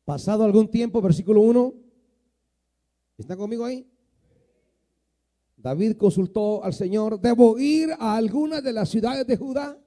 [0.04, 1.72] Pasado algún tiempo, versículo 1,
[3.18, 3.88] ¿está conmigo ahí?
[5.56, 9.80] David consultó al Señor, ¿debo ir a alguna de las ciudades de Judá?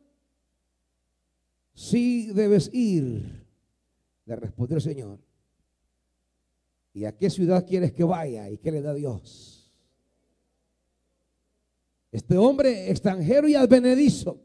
[1.73, 3.38] Sí, debes ir,
[4.29, 5.19] le respondió el Señor.
[6.93, 8.47] ¿Y a qué ciudad quieres que vaya?
[8.49, 9.73] ¿Y qué le da Dios?
[12.11, 14.39] Este hombre extranjero y advenedizo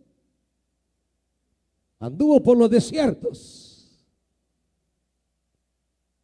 [1.99, 4.07] anduvo por los desiertos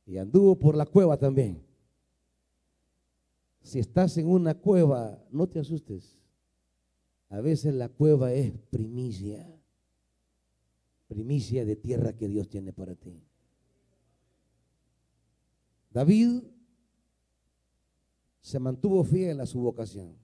[0.07, 1.63] y anduvo por la cueva también.
[3.63, 6.19] Si estás en una cueva, no te asustes.
[7.29, 9.47] A veces la cueva es primicia,
[11.09, 13.23] primicia de tierra que Dios tiene para ti.
[15.91, 16.43] David
[18.41, 20.17] se mantuvo fiel a su vocación.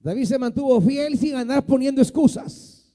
[0.00, 2.94] David se mantuvo fiel sin andar poniendo excusas.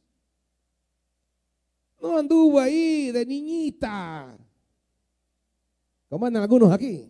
[2.01, 4.37] No anduvo ahí de niñita.
[6.09, 7.09] Como andan algunos aquí.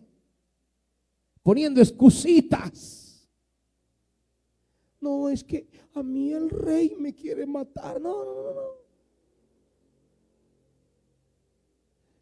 [1.42, 3.28] Poniendo excusitas.
[5.00, 8.00] No, es que a mí el rey me quiere matar.
[8.00, 8.81] No, no, no, no.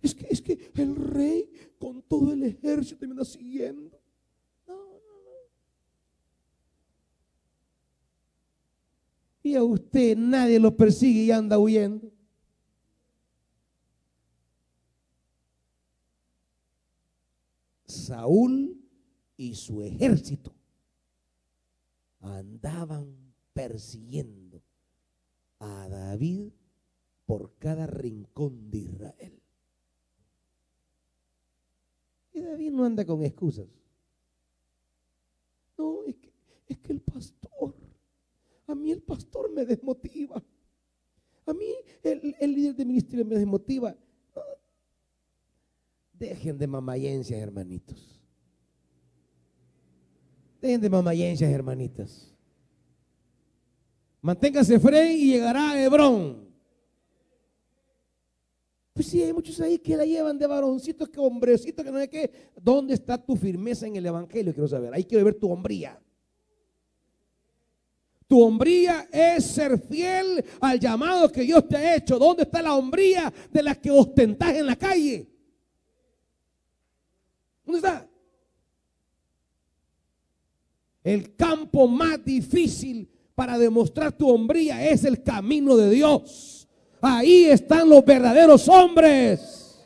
[0.03, 4.01] Es que, es que el rey con todo el ejército me anda siguiendo.
[4.67, 5.31] No, no, no.
[9.43, 12.13] Y a usted nadie lo persigue y anda huyendo.
[17.87, 18.81] Saúl
[19.37, 20.55] y su ejército
[22.21, 24.63] andaban persiguiendo
[25.59, 26.53] a David
[27.27, 29.40] por cada rincón de Israel.
[32.33, 33.67] Y David no anda con excusas.
[35.77, 36.33] No, es que,
[36.69, 37.75] es que el pastor,
[38.67, 40.43] a mí el pastor me desmotiva.
[41.47, 41.67] A mí
[42.03, 43.97] el, el líder de ministerio me desmotiva.
[46.13, 48.21] Dejen de mamayencias, hermanitos.
[50.61, 52.35] Dejen de mamayencias, hermanitas.
[54.21, 56.50] Manténgase frey y llegará a Hebrón.
[59.01, 62.11] Pues sí, hay muchos ahí que la llevan de varoncitos, que hombrecitos, que no sé
[62.11, 62.31] qué.
[62.61, 64.53] ¿Dónde está tu firmeza en el Evangelio?
[64.53, 64.93] Quiero saber.
[64.93, 65.99] Ahí quiero ver tu hombría.
[68.29, 72.19] Tu hombría es ser fiel al llamado que Dios te ha hecho.
[72.19, 75.27] ¿Dónde está la hombría de la que ostentas en la calle?
[77.65, 78.07] ¿Dónde está?
[81.03, 86.60] El campo más difícil para demostrar tu hombría es el camino de Dios.
[87.01, 89.79] Ahí están los verdaderos hombres.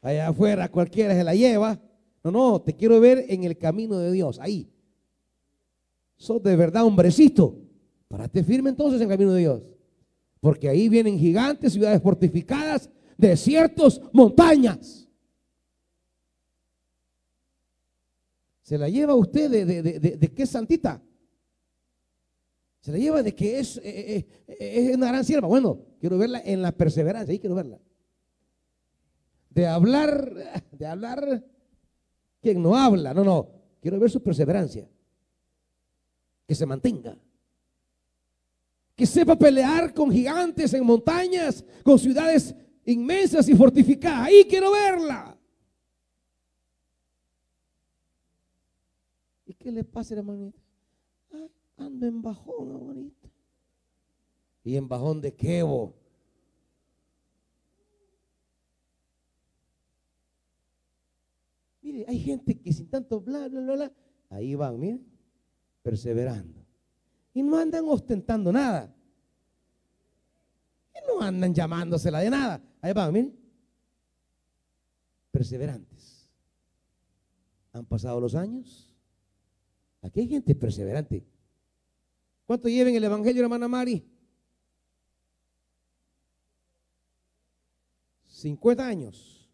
[0.00, 1.80] Allá afuera cualquiera se la lleva.
[2.24, 4.68] No, no, te quiero ver en el camino de Dios, ahí.
[6.16, 7.58] Sos de verdad hombrecito.
[8.08, 9.62] Párate firme entonces en el camino de Dios.
[10.40, 15.08] Porque ahí vienen gigantes, ciudades fortificadas, desiertos, montañas.
[18.62, 21.02] Se la lleva usted de, de, que es santita.
[22.82, 25.46] Se la lleva de que es, eh, eh, eh, es una gran sierva.
[25.46, 27.78] Bueno, quiero verla en la perseverancia, ahí quiero verla.
[29.50, 30.34] De hablar,
[30.72, 31.44] de hablar,
[32.40, 33.48] quien no habla, no, no,
[33.80, 34.90] quiero ver su perseverancia.
[36.44, 37.16] Que se mantenga.
[38.96, 42.52] Que sepa pelear con gigantes en montañas, con ciudades
[42.84, 44.26] inmensas y fortificadas.
[44.26, 45.38] Ahí quiero verla.
[49.46, 50.61] ¿Y qué le pasa, hermanita?
[51.76, 53.28] Ando en bajón ahorita.
[54.64, 55.92] ¿Y en bajón de qué, vos?
[61.82, 63.92] Mire, hay gente que sin tanto bla, bla, bla, bla,
[64.30, 65.00] ahí van, mire,
[65.82, 66.64] perseverando.
[67.34, 68.94] Y no andan ostentando nada.
[70.94, 72.62] Y no andan llamándosela de nada.
[72.80, 73.32] Ahí van, mire.
[75.30, 76.28] Perseverantes.
[77.72, 78.92] Han pasado los años
[80.02, 81.24] Aquí hay gente perseverante.
[82.52, 84.06] ¿Cuánto lleven el Evangelio, hermana Mari?
[88.26, 89.50] 50 años.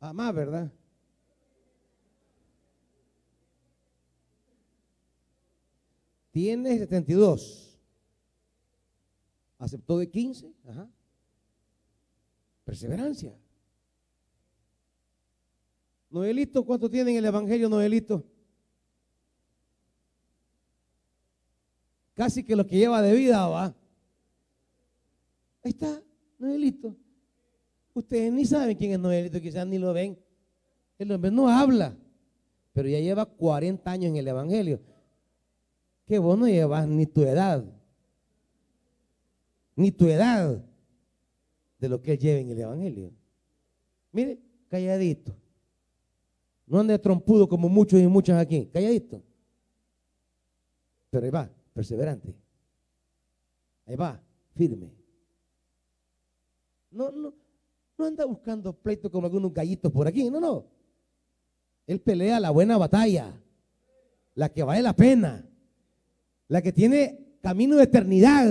[0.00, 0.72] Ah, más, ¿verdad?
[6.32, 7.78] Tiene 72.
[9.58, 10.52] Aceptó de 15.
[10.64, 10.90] Ajá.
[12.64, 13.38] Perseverancia.
[16.10, 18.35] Noelito, ¿cuánto tienen el Evangelio, Noelito?
[22.16, 23.66] Casi que lo que lleva de vida va.
[25.62, 26.02] Ahí está,
[26.38, 26.96] Noelito.
[27.94, 30.18] Ustedes ni saben quién es Noelito, quizás ni lo ven.
[30.98, 31.94] El hombre no habla,
[32.72, 34.80] pero ya lleva 40 años en el Evangelio.
[36.06, 37.64] Que vos no llevas ni tu edad,
[39.74, 40.64] ni tu edad
[41.78, 43.12] de lo que él lleva en el Evangelio.
[44.12, 44.38] Mire,
[44.68, 45.36] calladito.
[46.66, 49.22] No ande trompudo como muchos y muchas aquí, calladito.
[51.10, 52.34] Pero ahí va perseverante.
[53.84, 54.18] Ahí va,
[54.54, 54.90] firme.
[56.90, 57.34] No, no,
[57.98, 60.64] no anda buscando pleito como algunos gallitos por aquí, no, no.
[61.86, 63.30] Él pelea la buena batalla,
[64.34, 65.46] la que vale la pena,
[66.48, 68.48] la que tiene camino de eternidad.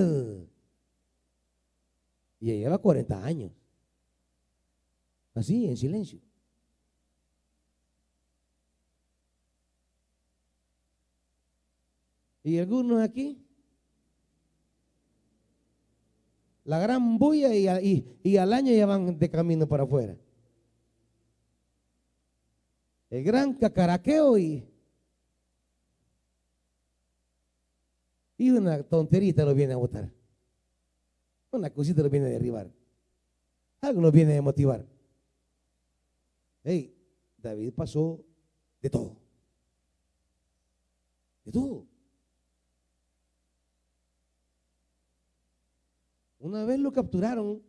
[2.39, 3.51] Y lleva 40 años.
[5.33, 6.19] Así, en silencio.
[12.45, 13.43] ¿Y algunos aquí?
[16.63, 20.15] La gran bulla y, al año ya van de camino para afuera.
[23.09, 24.63] El gran cacaraqueo y,
[28.37, 30.11] y una tonterita lo viene a botar.
[31.49, 32.69] Una cosita lo viene a derribar.
[33.81, 34.85] Algo lo viene a motivar.
[36.63, 36.95] Hey,
[37.39, 38.23] David pasó
[38.83, 39.17] de todo.
[41.43, 41.94] De todo.
[46.45, 47.63] Una vez lo capturaron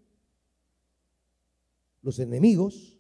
[2.03, 2.99] los enemigos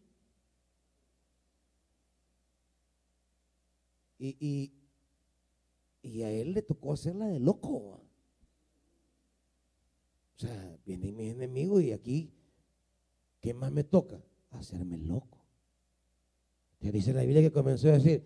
[4.18, 4.72] y,
[6.02, 7.68] y, a él le tocó hacerla de loco.
[7.68, 8.00] O
[10.36, 12.32] sea, viene mi enemigo y aquí,
[13.42, 14.18] ¿qué más me toca?
[14.52, 15.44] Hacerme loco.
[16.78, 18.24] Te dice la Biblia que comenzó a decir,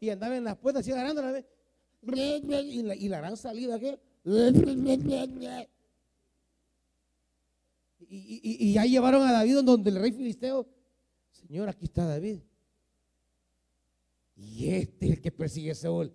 [0.00, 1.44] y andaba en las puertas así agarrando la vez,
[2.02, 3.98] y la, gran salida que
[8.08, 10.66] y, ya llevaron a David donde el rey filisteo,
[11.30, 12.38] Señor, aquí está David.
[14.36, 16.12] Y este es el que persigue a Saúl.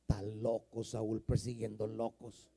[0.00, 2.48] Está loco Saúl persiguiendo locos.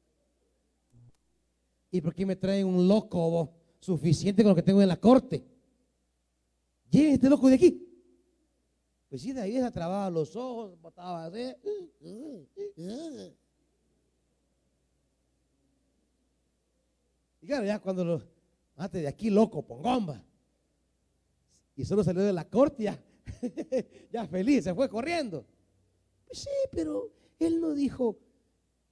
[1.92, 5.44] ¿Y por qué me traen un loco suficiente con lo que tengo en la corte?
[6.90, 7.89] Lleve este loco de aquí.
[9.10, 11.56] Pues sí, David se trababa los ojos, botaba así.
[17.42, 18.22] Y claro, ya cuando lo,
[18.76, 20.24] antes de aquí loco, pongomba.
[21.76, 22.84] Y solo salió de la corte
[24.12, 25.44] ya, feliz, se fue corriendo.
[26.28, 28.20] Pues sí, pero él no dijo,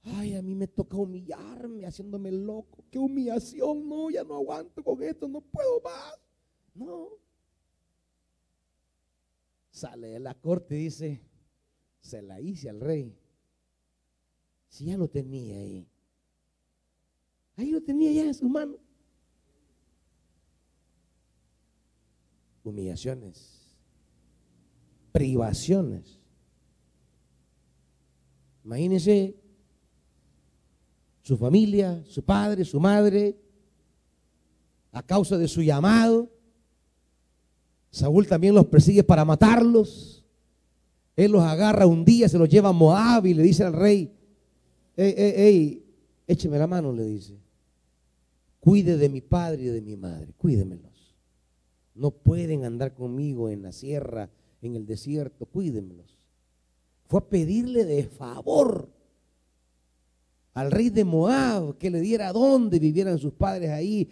[0.01, 2.83] ay, a mí me toca humillarme haciéndome loco.
[2.89, 6.19] Qué humillación, no, ya no aguanto con esto, no puedo más.
[6.73, 7.26] No.
[9.77, 11.21] Sale de la corte y dice,
[11.99, 13.15] se la hice al rey.
[14.69, 15.87] Si ya lo tenía ahí.
[17.57, 18.79] Ahí lo tenía ya en su mano.
[22.63, 23.77] humillaciones,
[25.11, 26.19] privaciones.
[28.65, 29.37] Imagínense
[31.21, 33.37] su familia, su padre, su madre,
[34.91, 36.29] a causa de su llamado.
[37.89, 40.23] Saúl también los persigue para matarlos.
[41.15, 44.11] Él los agarra un día, se los lleva a Moab y le dice al rey,
[44.95, 45.85] ey, ey, ey,
[46.27, 47.35] écheme la mano, le dice.
[48.59, 50.87] Cuide de mi padre y de mi madre, cuídemelo.
[51.97, 54.29] No pueden andar conmigo en la sierra,
[54.61, 56.19] en el desierto, cuídenmelos.
[57.07, 58.87] Fue a pedirle de favor
[60.53, 64.07] al rey de Moab que le diera dónde vivieran sus padres ahí,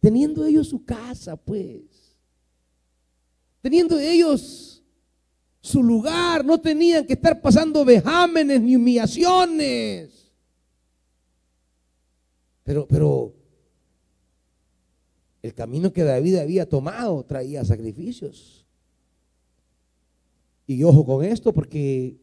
[0.00, 1.82] teniendo ellos su casa, pues.
[3.66, 4.80] Teniendo ellos
[5.60, 10.32] su lugar, no tenían que estar pasando vejámenes ni humillaciones.
[12.62, 13.34] Pero, pero
[15.42, 18.64] el camino que David había tomado traía sacrificios.
[20.68, 22.20] Y ojo con esto porque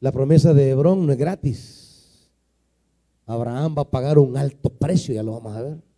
[0.00, 2.30] la promesa de Hebrón no es gratis.
[3.24, 5.89] Abraham va a pagar un alto precio, ya lo vamos a ver.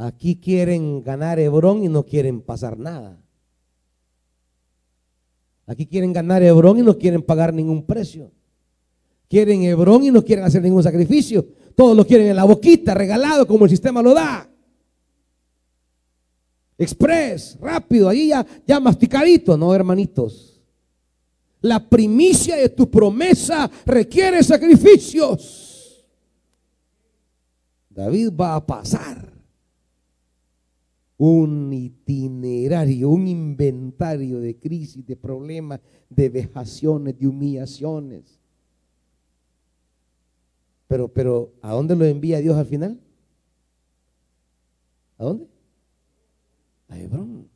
[0.00, 3.22] Aquí quieren ganar Hebrón y no quieren pasar nada.
[5.66, 8.32] Aquí quieren ganar Hebrón y no quieren pagar ningún precio.
[9.28, 11.46] Quieren Hebrón y no quieren hacer ningún sacrificio.
[11.76, 14.50] Todos lo quieren en la boquita, regalado como el sistema lo da.
[16.78, 19.54] Express, rápido, ahí ya, ya masticadito.
[19.58, 20.62] No, hermanitos.
[21.60, 26.06] La primicia de tu promesa requiere sacrificios.
[27.90, 29.29] David va a pasar
[31.22, 38.40] un itinerario, un inventario de crisis, de problemas, de vejaciones, de humillaciones.
[40.86, 42.98] Pero, pero, ¿a dónde lo envía Dios al final?
[45.18, 45.46] ¿A dónde?
[46.88, 47.50] A Hebrón.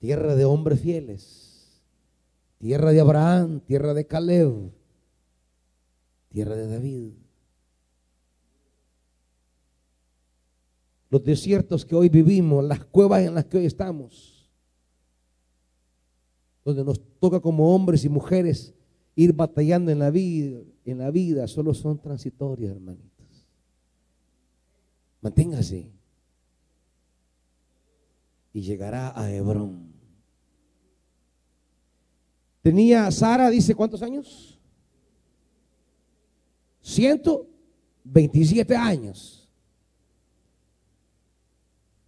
[0.00, 1.80] Tierra de hombres fieles.
[2.58, 4.72] Tierra de Abraham, tierra de Caleb,
[6.28, 7.23] tierra de David.
[11.14, 14.50] Los desiertos que hoy vivimos, las cuevas en las que hoy estamos,
[16.64, 18.74] donde nos toca como hombres y mujeres
[19.14, 23.46] ir batallando en la vida, en la vida solo son transitorias, hermanitos.
[25.20, 25.88] Manténgase.
[28.52, 29.92] Y llegará a Hebrón.
[32.60, 34.58] Tenía Sara, dice, ¿cuántos años?
[36.80, 39.43] 127 años.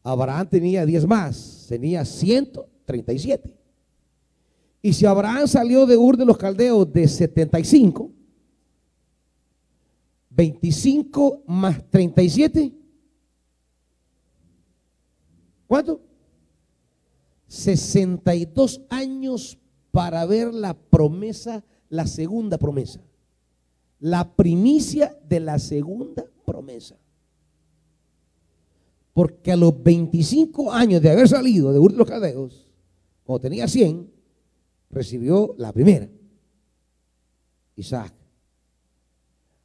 [0.07, 3.53] Abraham tenía 10 más, tenía 137.
[4.81, 8.13] Y si Abraham salió de Ur de los Caldeos de 75,
[10.31, 12.73] 25 más 37,
[15.67, 16.01] ¿cuánto?
[17.49, 19.59] 62 años
[19.91, 23.01] para ver la promesa, la segunda promesa.
[23.99, 26.97] La primicia de la segunda promesa.
[29.17, 32.69] Porque a los 25 años de haber salido de Ur de los Caldeos,
[33.25, 34.11] cuando tenía 100,
[34.91, 36.07] recibió la primera.
[37.77, 38.12] Isaac.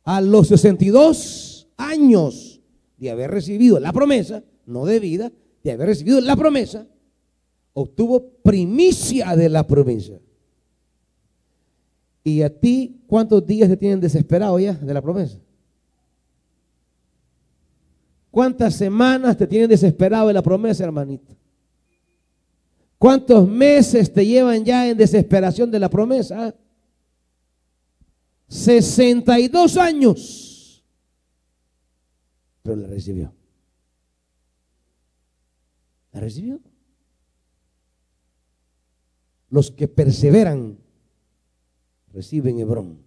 [0.06, 2.62] A los 62 años
[2.96, 5.34] de haber recibido la promesa, no de vida,
[5.66, 6.88] de haber recibido la promesa,
[7.74, 10.14] obtuvo primicia de la promesa.
[12.24, 15.40] ¿Y a ti cuántos días te tienen desesperado ya de la promesa?
[18.32, 21.36] ¿Cuántas semanas te tienen desesperado de la promesa, hermanito?
[22.98, 26.56] ¿Cuántos meses te llevan ya en desesperación de la promesa?
[28.48, 30.84] 62 años.
[32.62, 33.34] Pero la recibió.
[36.14, 36.60] La recibió.
[39.50, 40.78] Los que perseveran
[42.14, 43.00] reciben Hebrón.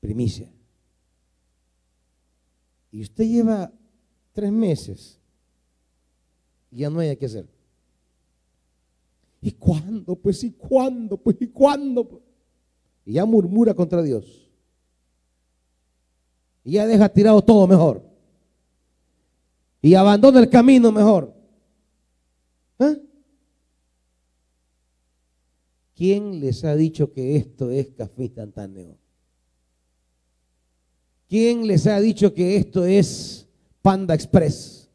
[0.00, 0.53] Primicia.
[2.94, 3.72] Y usted lleva
[4.32, 5.18] tres meses
[6.70, 7.44] y ya no hay que hacer.
[9.40, 10.14] ¿Y cuándo?
[10.14, 11.16] Pues, ¿y cuándo?
[11.16, 12.22] Pues, ¿y cuándo?
[13.04, 14.48] Y ya murmura contra Dios.
[16.62, 18.00] Y ya deja tirado todo mejor.
[19.82, 21.34] Y abandona el camino mejor.
[22.78, 23.02] ¿Eh?
[25.96, 28.96] ¿Quién les ha dicho que esto es café instantáneo?
[31.34, 33.48] ¿Quién les ha dicho que esto es
[33.82, 34.88] Panda Express?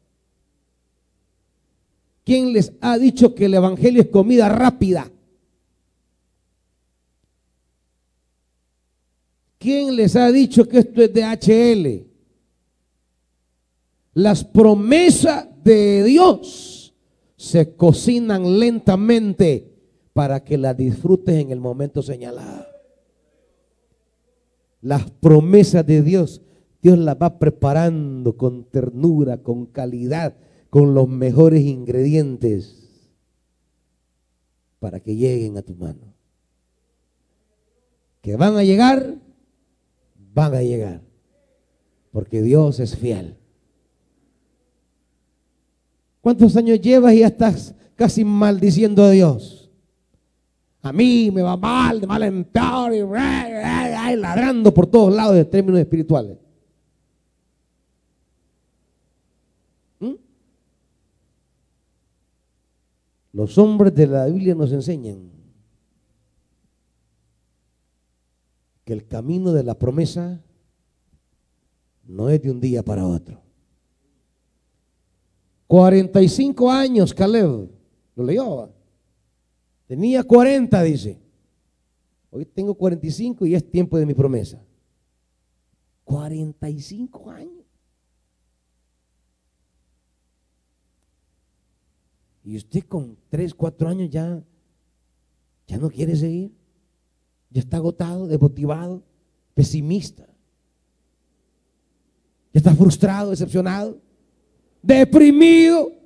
[2.24, 5.12] ¿Quién les ha dicho que el Evangelio es comida rápida?
[9.58, 12.06] ¿Quién les ha dicho que esto es de HL?
[14.14, 16.94] Las promesas de Dios
[17.36, 19.70] se cocinan lentamente
[20.14, 22.69] para que las disfrutes en el momento señalado.
[24.80, 26.42] Las promesas de Dios,
[26.82, 30.34] Dios las va preparando con ternura, con calidad
[30.70, 32.88] con los mejores ingredientes
[34.78, 36.14] para que lleguen a tu mano.
[38.22, 39.16] Que van a llegar,
[40.32, 41.02] van a llegar,
[42.12, 43.36] porque Dios es fiel.
[46.20, 49.59] ¿Cuántos años llevas y ya estás casi maldiciendo a Dios?
[50.82, 52.22] A mí me va mal, de mal
[52.92, 56.38] y ladrando por todos lados de términos espirituales.
[63.32, 65.30] Los hombres de la Biblia nos enseñan
[68.84, 70.42] que el camino de la promesa
[72.04, 73.40] no es de un día para otro.
[75.68, 77.70] 45 años Caleb,
[78.16, 78.79] lo leyó.
[79.90, 81.18] Tenía 40, dice.
[82.30, 84.62] Hoy tengo 45 y es tiempo de mi promesa.
[86.04, 87.64] 45 años.
[92.44, 94.40] Y usted con tres, cuatro años ya,
[95.66, 96.52] ya no quiere seguir.
[97.50, 99.02] Ya está agotado, desmotivado,
[99.54, 100.24] pesimista.
[102.52, 103.98] Ya está frustrado, decepcionado,
[104.80, 105.99] deprimido.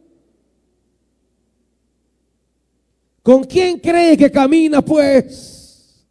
[3.24, 6.04] ¿Con quién cree que camina pues?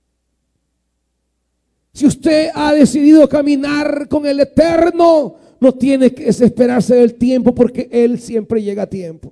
[1.94, 7.88] Si usted ha decidido caminar con el Eterno, no tiene que desesperarse del tiempo porque
[7.92, 9.32] Él siempre llega a tiempo.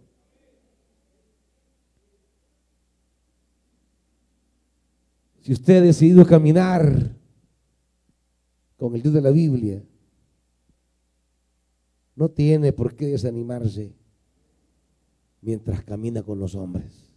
[5.40, 7.16] Si usted ha decidido caminar
[8.78, 9.82] con el Dios de la Biblia,
[12.16, 13.92] no tiene por qué desanimarse
[15.42, 17.11] mientras camina con los hombres.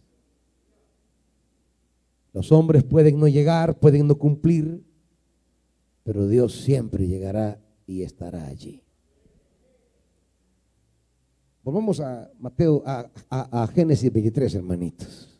[2.35, 4.83] Los hombres pueden no llegar, pueden no cumplir,
[6.03, 8.83] pero Dios siempre llegará y estará allí.
[11.63, 15.39] Volvamos a Mateo, a, a Génesis 23, hermanitos.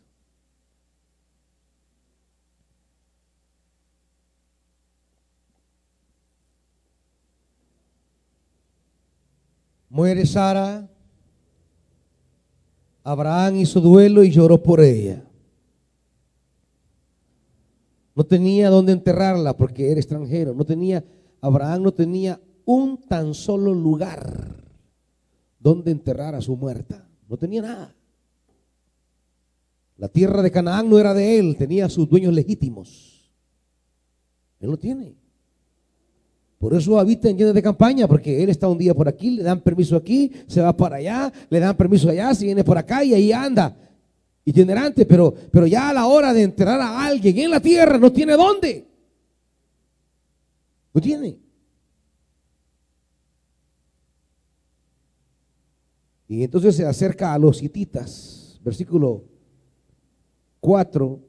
[9.90, 10.88] Muere Sara.
[13.04, 15.25] Abraham hizo duelo y lloró por ella.
[18.16, 20.54] No tenía dónde enterrarla porque era extranjero.
[20.54, 21.04] No tenía,
[21.42, 24.56] Abraham no tenía un tan solo lugar
[25.60, 27.06] donde enterrar a su muerta.
[27.28, 27.94] No tenía nada.
[29.98, 33.30] La tierra de Canaán no era de él, tenía sus dueños legítimos.
[34.60, 35.14] Él no tiene.
[36.58, 39.42] Por eso habita en llenas de campaña, porque él está un día por aquí, le
[39.42, 43.04] dan permiso aquí, se va para allá, le dan permiso allá, si viene por acá
[43.04, 43.76] y ahí anda.
[44.48, 48.12] Itinerante, pero, pero ya a la hora de enterrar a alguien en la tierra no
[48.12, 48.86] tiene dónde.
[50.94, 51.36] No tiene.
[56.28, 59.24] Y entonces se acerca a los hititas, versículo
[60.60, 61.20] 4,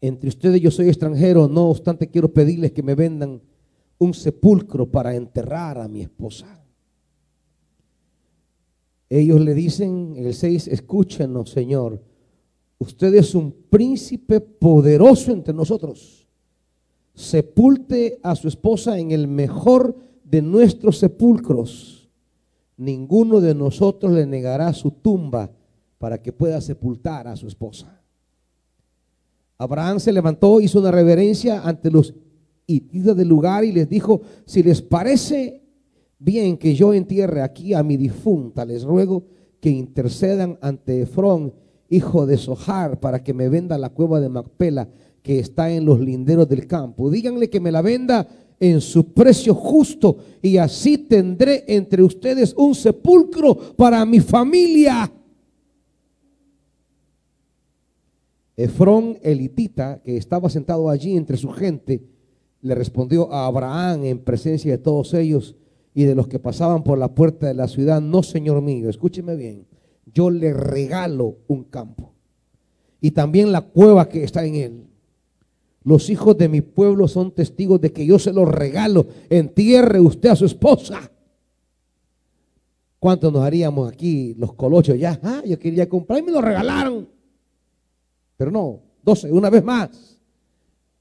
[0.00, 3.40] entre ustedes yo soy extranjero, no obstante quiero pedirles que me vendan
[3.98, 6.64] un sepulcro para enterrar a mi esposa.
[9.08, 12.02] Ellos le dicen en el 6, escúchenos Señor,
[12.84, 16.26] usted es un príncipe poderoso entre nosotros.
[17.14, 22.08] Sepulte a su esposa en el mejor de nuestros sepulcros.
[22.76, 25.50] Ninguno de nosotros le negará su tumba
[25.98, 28.00] para que pueda sepultar a su esposa.
[29.58, 32.14] Abraham se levantó, hizo una reverencia ante los
[32.66, 35.62] hititas del lugar y les dijo, si les parece
[36.18, 39.24] bien que yo entierre aquí a mi difunta, les ruego
[39.60, 41.54] que intercedan ante Efrón,
[41.94, 44.88] hijo de Sohar, para que me venda la cueva de Macpela,
[45.22, 47.10] que está en los linderos del campo.
[47.10, 48.28] Díganle que me la venda
[48.60, 55.10] en su precio justo y así tendré entre ustedes un sepulcro para mi familia.
[58.56, 62.02] Efrón elitita, que estaba sentado allí entre su gente,
[62.60, 65.56] le respondió a Abraham en presencia de todos ellos
[65.92, 69.36] y de los que pasaban por la puerta de la ciudad, no, Señor mío, escúcheme
[69.36, 69.66] bien,
[70.14, 72.12] yo le regalo un campo
[73.00, 74.86] y también la cueva que está en él.
[75.82, 79.06] Los hijos de mi pueblo son testigos de que yo se los regalo.
[79.28, 81.10] Entierre usted a su esposa.
[82.98, 85.20] ¿Cuánto nos haríamos aquí los colochos ya?
[85.22, 87.06] Ah, yo quería comprar y me lo regalaron.
[88.38, 90.18] Pero no, doce, una vez más.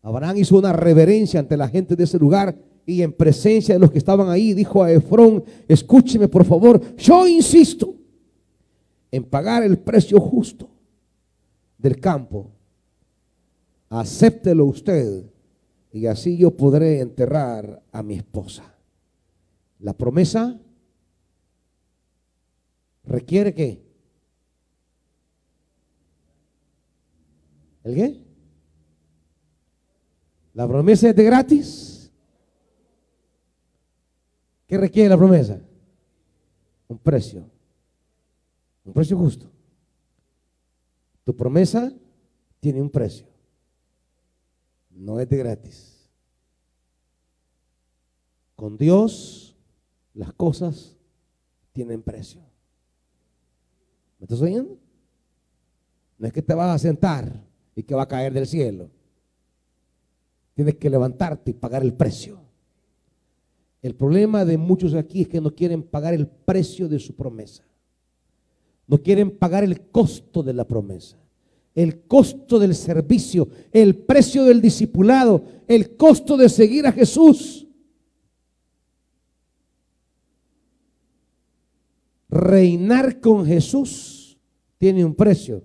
[0.02, 2.54] Abraham hizo una reverencia ante la gente de ese lugar
[2.86, 7.26] y en presencia de los que estaban ahí dijo a Efrón, escúcheme por favor, yo
[7.26, 7.96] insisto
[9.14, 10.68] en pagar el precio justo
[11.78, 12.50] del campo.
[13.88, 15.32] Acéptelo usted
[15.92, 18.76] y así yo podré enterrar a mi esposa.
[19.78, 20.60] La promesa
[23.04, 23.84] requiere que
[27.84, 28.24] ¿El qué?
[30.56, 32.12] ¿La promesa es de gratis?
[34.66, 35.62] ¿Qué requiere la promesa?
[36.88, 37.53] Un precio.
[38.84, 39.50] Un precio justo.
[41.24, 41.94] Tu promesa
[42.60, 43.28] tiene un precio.
[44.90, 46.10] No es de gratis.
[48.56, 49.56] Con Dios
[50.14, 50.98] las cosas
[51.72, 52.42] tienen precio.
[54.20, 54.78] ¿Me estás oyendo?
[56.18, 57.44] No es que te vas a sentar
[57.76, 58.90] y que va a caer del cielo.
[60.54, 62.40] Tienes que levantarte y pagar el precio.
[63.82, 67.66] El problema de muchos aquí es que no quieren pagar el precio de su promesa.
[68.88, 71.18] No quieren pagar el costo de la promesa,
[71.74, 77.68] el costo del servicio, el precio del discipulado, el costo de seguir a Jesús.
[82.30, 84.38] Reinar con Jesús
[84.78, 85.64] tiene un precio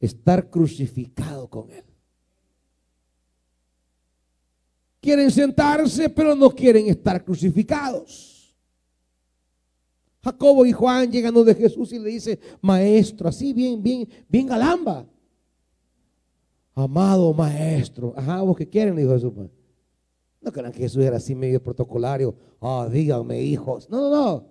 [0.00, 1.84] estar crucificado con Él.
[5.00, 8.39] Quieren sentarse, pero no quieren estar crucificados.
[10.22, 15.06] Jacobo y Juan llegan donde Jesús y le dice, maestro, así bien, bien, bien galamba.
[16.74, 18.14] Amado maestro.
[18.16, 19.32] Ajá, vos que quieren, dijo Jesús.
[19.34, 19.50] Pues.
[20.40, 22.34] No crean que Jesús era así medio protocolario.
[22.60, 23.88] Ah, díganme, hijos.
[23.88, 24.44] No, no, no.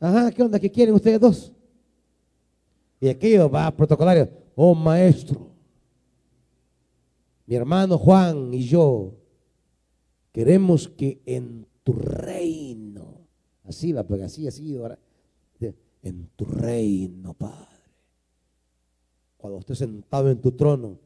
[0.00, 0.60] Ajá, ¿qué onda?
[0.60, 1.52] ¿Qué quieren ustedes dos?
[3.00, 5.48] Y aquello va protocolario, oh maestro,
[7.46, 9.14] mi hermano Juan y yo
[10.32, 12.67] queremos que en tu reino,
[13.68, 14.98] así la pega, así, así, ahora,
[16.02, 17.66] en tu reino, Padre,
[19.36, 20.98] cuando estés sentado en tu trono,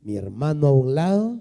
[0.00, 1.40] mi hermano a un lado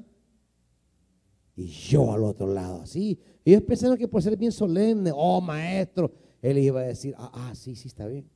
[1.55, 3.19] y yo al otro lado, así.
[3.43, 6.11] Ellos pensaron que por ser bien solemne, oh maestro,
[6.41, 8.29] él iba a decir, ah, ah sí, sí, está bien.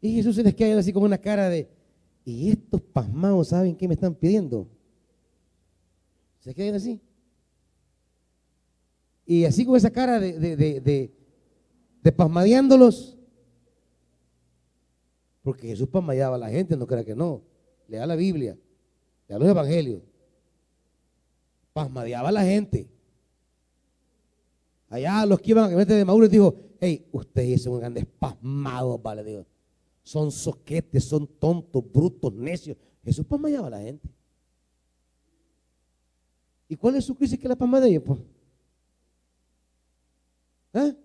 [0.00, 1.70] Y Jesús se les queda así con una cara de,
[2.26, 4.68] ¿y estos pasmados saben qué me están pidiendo?
[6.40, 7.00] Se quedan así.
[9.26, 11.10] Y así con esa cara de, de,
[12.02, 13.16] de, pasmadeándolos.
[15.42, 17.42] Porque Jesús pasmadeaba a la gente, no crea que no.
[17.88, 18.56] Le da la Biblia,
[19.28, 20.02] le da los evangelios.
[21.72, 22.88] Pasmadeaba a la gente.
[24.88, 29.46] Allá los que iban a de Mauro dijo, hey, ustedes son grandes pasmados, vale Dios
[30.04, 32.76] son soquetes, son tontos, brutos, necios.
[33.02, 34.08] Jesús palmallaba a la gente.
[36.68, 38.02] ¿Y cuál es su crisis que la palma de ellos?
[38.06, 38.20] Pues?
[40.74, 40.96] ¿Eh?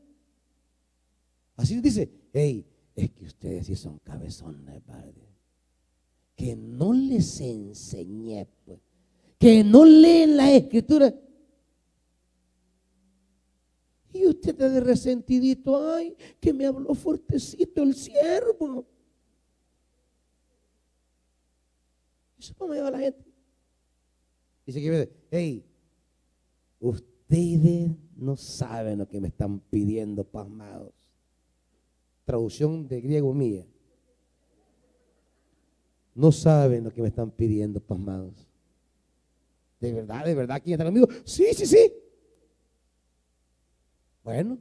[1.55, 2.65] Así dice, hey,
[2.95, 5.29] es que ustedes sí son cabezones, padre.
[6.35, 8.79] Que no les enseñé, pues.
[9.37, 11.13] Que no leen la escritura.
[14.11, 18.85] Y usted de resentidito, ay, que me habló fuertecito el siervo.
[22.37, 23.23] Eso cómo lleva la gente.
[24.65, 25.65] Dice que, hey,
[26.79, 27.91] ustedes
[28.21, 30.93] no saben lo que me están pidiendo, pasmados.
[32.25, 33.65] Traducción de griego mía.
[36.15, 38.47] No saben lo que me están pidiendo, pasmados.
[39.79, 41.07] ¿De verdad, de verdad quién está conmigo?
[41.23, 41.93] Sí, sí, sí.
[44.23, 44.59] Bueno,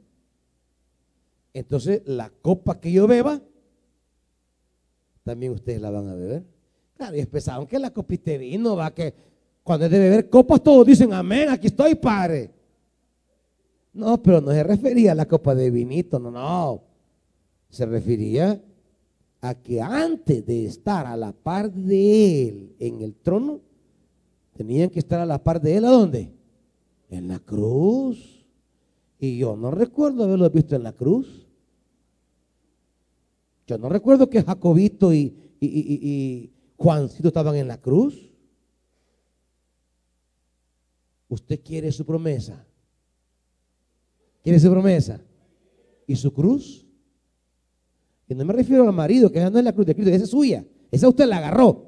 [1.53, 3.41] entonces la copa que yo beba,
[5.23, 6.43] también ustedes la van a beber.
[6.95, 9.13] Claro, y pensaban que la copita de vino va que
[9.63, 12.58] cuando es de beber copas todos dicen amén, aquí estoy, padre.
[13.99, 16.83] No, pero no se refería a la copa de vinito, no, no.
[17.69, 18.63] Se refería
[19.41, 23.59] a que antes de estar a la par de él en el trono,
[24.53, 26.33] tenían que estar a la par de él, ¿a dónde?
[27.09, 28.45] En la cruz.
[29.19, 31.45] Y yo no recuerdo haberlo visto en la cruz.
[33.67, 38.31] Yo no recuerdo que Jacobito y, y Juancito estaban en la cruz.
[41.27, 42.65] ¿Usted quiere su promesa?
[44.49, 45.21] ¿Quiere su promesa?
[46.07, 46.83] ¿Y su cruz?
[48.27, 50.23] Y no me refiero al marido, que esa no es la cruz de Cristo, esa
[50.23, 50.65] es suya.
[50.89, 51.85] Esa usted la agarró.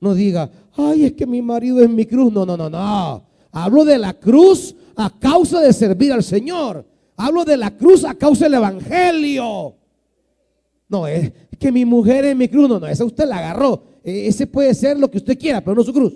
[0.00, 2.32] No diga, ay, es que mi marido es mi cruz.
[2.32, 3.28] No, no, no, no.
[3.50, 6.86] Hablo de la cruz a causa de servir al Señor.
[7.14, 9.76] Hablo de la cruz a causa del Evangelio.
[10.88, 12.70] No, es que mi mujer es mi cruz.
[12.70, 13.84] No, no, esa usted la agarró.
[14.02, 16.14] E, ese puede ser lo que usted quiera, pero no su cruz.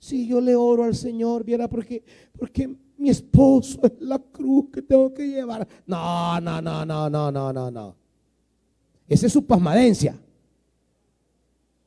[0.00, 2.02] Si yo le oro al Señor, viera, porque,
[2.36, 5.68] porque mi esposo es la cruz que tengo que llevar.
[5.86, 7.94] No, no, no, no, no, no, no, no.
[9.06, 10.18] Esa es su pasmadencia.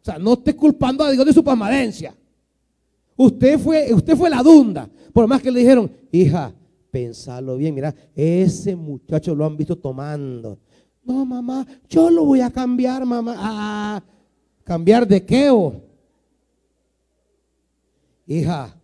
[0.02, 2.16] O sea, no esté culpando a Dios de su pasmadencia.
[3.18, 4.88] Usted fue, usted fue la dunda.
[5.12, 6.54] Por más que le dijeron, hija,
[6.92, 10.60] pensalo bien, mira, ese muchacho lo han visto tomando.
[11.04, 13.36] No, mamá, yo lo voy a cambiar, mamá.
[13.38, 14.04] Ah,
[14.64, 15.50] ¿Cambiar de qué?
[15.50, 15.93] O?
[18.26, 18.80] Hija,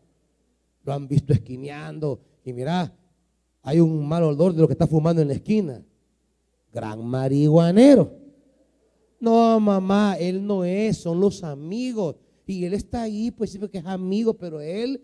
[0.84, 2.94] lo han visto esquineando y mira,
[3.62, 5.84] hay un mal olor de lo que está fumando en la esquina.
[6.72, 8.12] Gran marihuanero.
[9.20, 12.16] No, mamá, él no es, son los amigos.
[12.46, 15.04] Y él está ahí, pues sí, porque es amigo, pero él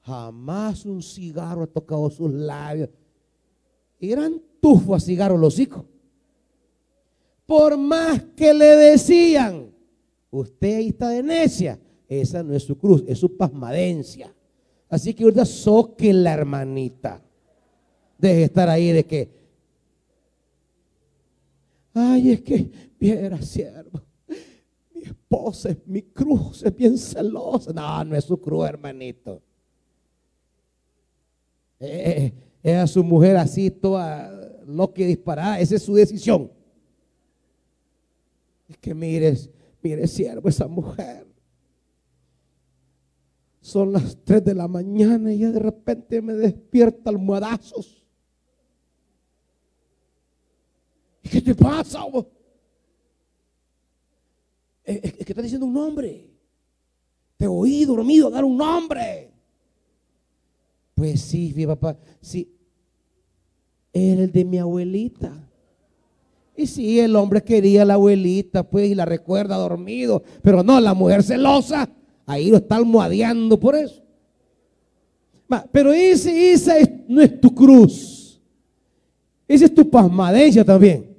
[0.00, 2.88] jamás un cigarro ha tocado sus labios.
[4.00, 5.84] Eran tufos a cigarro los hijos.
[7.44, 9.70] Por más que le decían,
[10.30, 14.34] usted ahí está de necia, esa no es su cruz, es su pasmadencia.
[14.88, 17.22] Así que ahorita soque la hermanita.
[18.16, 19.30] Deje estar ahí de que,
[21.92, 24.02] ay, es que, viera, siervo,
[24.94, 27.72] mi esposa es mi cruz, es bien celosa.
[27.72, 29.42] No, no es su cruz, hermanito.
[31.78, 32.32] Eh,
[32.62, 34.30] es a su mujer así, toda
[34.66, 36.50] lo que disparada, esa es su decisión.
[38.66, 39.50] Es que mires,
[39.82, 41.28] mire, siervo, esa mujer
[43.68, 48.02] son las 3 de la mañana y de repente me despierta almohadazos.
[51.22, 52.00] ¿Y qué te pasa?
[54.84, 56.30] Es, que está diciendo un nombre.
[57.36, 59.34] Te oí dormido dar un nombre.
[60.94, 62.50] Pues sí, mi papá, sí.
[63.92, 65.30] Era el de mi abuelita.
[66.56, 70.22] Y sí, el hombre quería a la abuelita, pues, y la recuerda dormido.
[70.42, 71.97] Pero no, la mujer celosa
[72.28, 74.02] Ahí lo está almohadeando por eso.
[75.72, 76.74] Pero ese, esa
[77.08, 78.38] no es tu cruz.
[79.48, 81.16] Esa es tu pasmadencia también.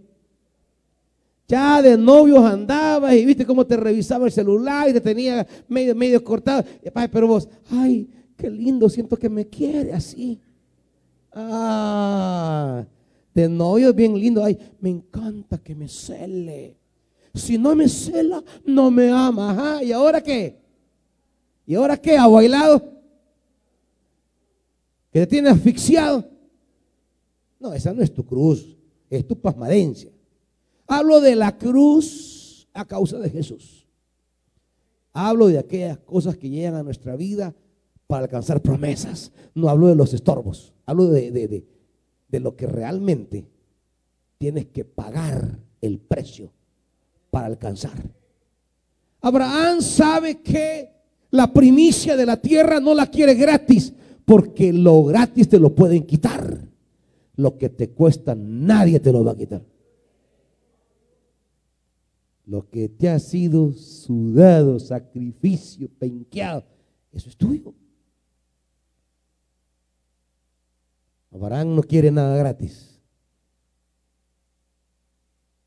[1.47, 5.95] Ya de novios andabas y viste cómo te revisaba el celular y te tenía medio,
[5.95, 6.63] medio cortado.
[7.11, 8.07] Pero vos, ay,
[8.37, 10.39] qué lindo, siento que me quiere así.
[11.33, 12.85] Ah,
[13.33, 14.43] de novio bien lindo.
[14.43, 16.77] Ay, me encanta que me cele.
[17.33, 19.49] Si no me cela, no me ama.
[19.49, 20.68] Ajá, ¿y ahora qué?
[21.69, 22.17] ¿Y ahora qué?
[22.17, 22.81] ¿Ha bailado?
[25.11, 26.27] ¿Que te tiene asfixiado?
[27.59, 28.75] No, esa no es tu cruz,
[29.07, 30.09] es tu pasmadencia.
[30.87, 33.85] Hablo de la cruz a causa de Jesús.
[35.13, 37.53] Hablo de aquellas cosas que llegan a nuestra vida
[38.07, 39.31] para alcanzar promesas.
[39.53, 40.73] No hablo de los estorbos.
[40.87, 41.67] Hablo de, de,
[42.29, 43.47] de lo que realmente
[44.39, 46.51] tienes que pagar el precio
[47.29, 48.01] para alcanzar.
[49.21, 50.98] Abraham sabe que
[51.31, 53.93] la primicia de la tierra no la quiere gratis,
[54.25, 56.67] porque lo gratis te lo pueden quitar.
[57.35, 59.63] Lo que te cuesta nadie te lo va a quitar.
[62.45, 66.65] Lo que te ha sido sudado, sacrificio, penqueado,
[67.11, 67.75] eso es tuyo.
[71.31, 72.99] Abraham no quiere nada gratis.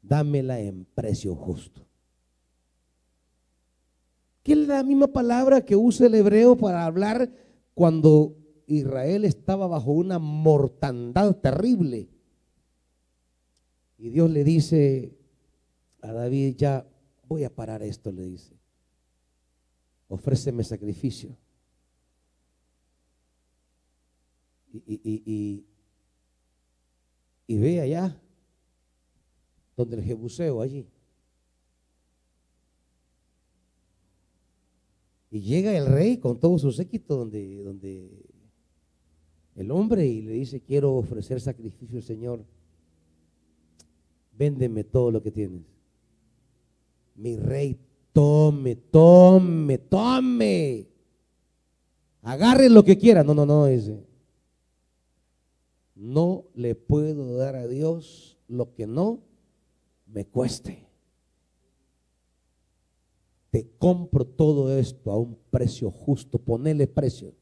[0.02, 1.86] Dámela en precio justo.
[4.42, 7.30] Que es la misma palabra que usa el hebreo para hablar
[7.74, 8.36] cuando
[8.66, 12.08] Israel estaba bajo una mortandad terrible.
[13.98, 15.16] Y Dios le dice
[16.00, 16.86] a David, ya
[17.28, 18.56] voy a parar esto, le dice.
[20.08, 21.36] Ofréceme sacrificio.
[24.72, 25.64] Y,
[27.46, 28.18] y, ve allá,
[29.76, 30.88] donde el Jebuseo, allí.
[35.32, 38.06] Y llega el rey con todo su séquito donde, donde
[39.56, 42.44] el hombre y le dice, quiero ofrecer sacrificio al Señor.
[44.36, 45.62] Véndeme todo lo que tienes.
[47.14, 47.78] Mi rey,
[48.12, 50.86] tome, tome, tome.
[52.20, 53.24] Agarre lo que quiera.
[53.24, 54.04] No, no, no, ese.
[55.94, 59.20] No le puedo dar a Dios lo que no
[60.04, 60.91] me cueste.
[63.52, 67.34] Te compro todo esto a un precio justo, ponele precio.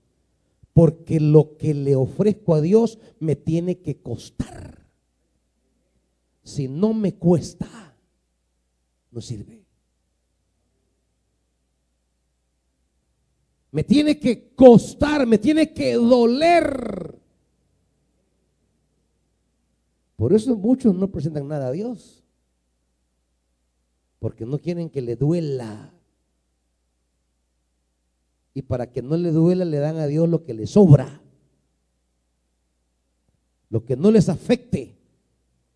[0.73, 4.89] Porque lo que le ofrezco a Dios me tiene que costar.
[6.43, 7.95] Si no me cuesta,
[9.13, 9.65] no sirve.
[13.71, 17.17] Me tiene que costar, me tiene que doler.
[20.17, 22.25] Por eso muchos no presentan nada a Dios.
[24.19, 25.95] Porque no quieren que le duela.
[28.55, 31.23] Y para que no le duela le dan a Dios lo que le sobra.
[33.69, 34.97] Lo que no les afecte.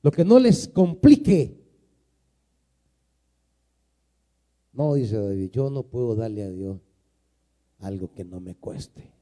[0.02, 1.62] Lo que no les complique.
[4.72, 6.80] No, dice David, yo no puedo darle a Dios
[7.78, 9.12] algo que no me cueste.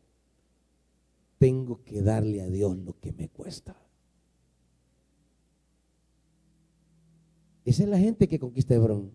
[1.39, 3.77] Tengo que darle a Dios lo que me cuesta.
[7.65, 9.11] Esa es la gente que conquista Hebrón.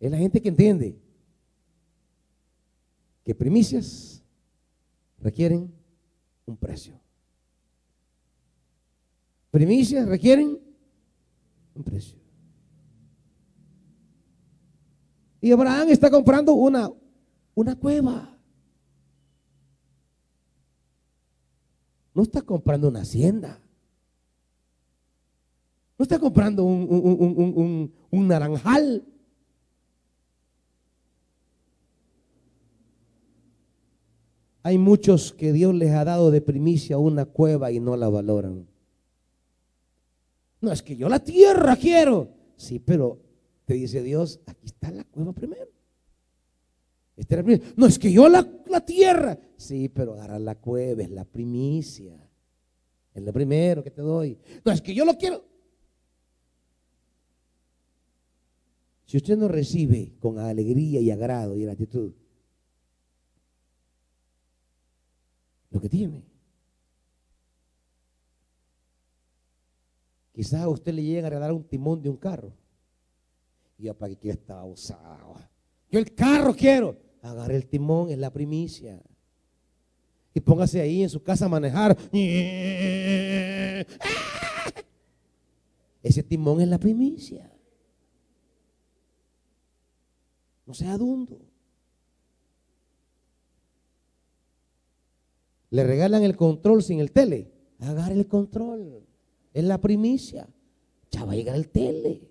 [0.00, 0.98] Es la gente que entiende
[3.34, 4.22] primicias
[5.18, 5.72] requieren
[6.46, 7.00] un precio.
[9.50, 10.58] Primicias requieren
[11.74, 12.18] un precio.
[15.40, 16.90] Y Abraham está comprando una,
[17.54, 18.36] una cueva.
[22.14, 23.60] No está comprando una hacienda.
[25.98, 29.04] No está comprando un, naranjal.
[34.62, 38.66] Hay muchos que Dios les ha dado de primicia una cueva y no la valoran.
[40.60, 42.28] No, es que yo la tierra quiero.
[42.56, 43.18] Sí, pero
[43.64, 45.70] te dice Dios, aquí está la cueva primero.
[47.76, 49.38] no, es que yo la, la tierra.
[49.56, 52.14] Sí, pero ahora la cueva es la primicia.
[53.14, 54.38] Es lo primero que te doy.
[54.64, 55.42] No, es que yo lo quiero.
[59.06, 62.12] Si usted no recibe con alegría y agrado y gratitud
[65.70, 66.22] lo que tiene,
[70.32, 72.52] quizás a usted le llegue a regalar un timón de un carro.
[73.78, 75.36] Y yo, ¿para qué estaba usado?
[75.90, 76.96] Yo el carro quiero.
[77.22, 79.02] Agarre el timón, es la primicia.
[80.32, 81.96] Y póngase ahí en su casa a manejar.
[86.02, 87.52] Ese timón es la primicia.
[90.64, 91.49] No sea adundo.
[95.70, 97.50] Le regalan el control sin el tele.
[97.80, 99.04] Agarre el control.
[99.52, 100.48] Es la primicia.
[101.10, 102.28] Ya va a llegar el tele.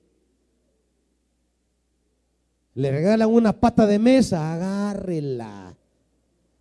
[2.75, 4.53] Le regalan una pata de mesa.
[4.53, 5.75] Agárrela.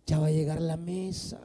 [0.05, 1.39] Ya va a llegar la mesa.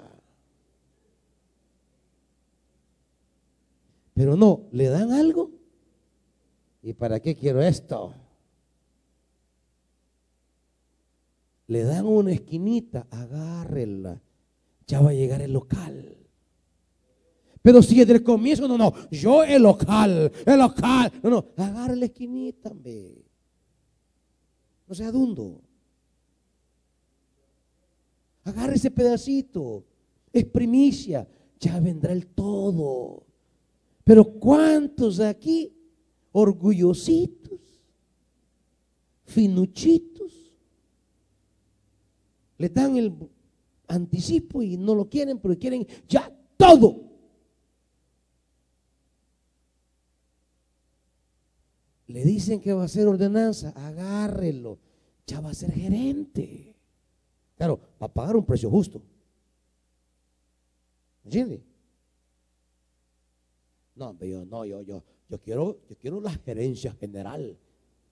[4.14, 5.50] Pero no, le dan algo.
[6.82, 8.14] ¿Y para qué quiero esto?
[11.66, 14.20] le dan una esquinita, agárrela,
[14.86, 16.16] ya va a llegar el local.
[17.62, 21.96] Pero si desde el comienzo, no, no, yo el local, el local, no, no, agarre
[21.96, 23.24] la esquinita, hombre.
[24.86, 25.62] No sea dundo.
[28.42, 29.84] Agarre ese pedacito,
[30.30, 31.26] es primicia,
[31.58, 33.24] ya vendrá el todo.
[34.04, 35.72] Pero ¿cuántos aquí,
[36.32, 37.60] orgullositos,
[39.24, 40.54] finuchitos,
[42.58, 43.10] le dan el
[43.88, 47.02] anticipo y no lo quieren, pero quieren ya todo.
[52.06, 54.78] Le dicen que va a ser ordenanza, agárrelo,
[55.26, 56.76] ya va a ser gerente.
[57.56, 59.02] Claro, va a pagar un precio justo.
[61.24, 61.62] ¿Entiende?
[63.96, 67.56] No, yo no, yo, yo, yo quiero, yo quiero la gerencia general.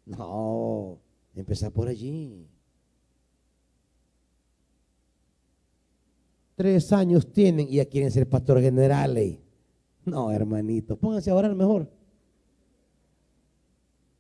[0.06, 0.98] No,
[1.34, 2.48] empezar por allí.
[6.54, 9.38] Tres años tienen y ya quieren ser pastor generales.
[10.04, 11.90] No, hermanito, pónganse a orar mejor.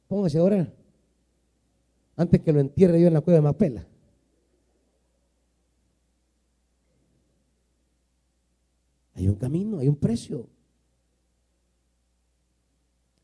[0.08, 0.74] Pónganse a orar.
[2.16, 3.86] Antes que lo entierre yo en la cueva de Mapela.
[9.14, 10.48] Hay un camino, hay un precio.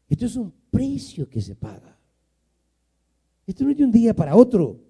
[0.08, 1.98] Esto es un precio que se paga.
[3.46, 4.87] Esto no es de un día para otro.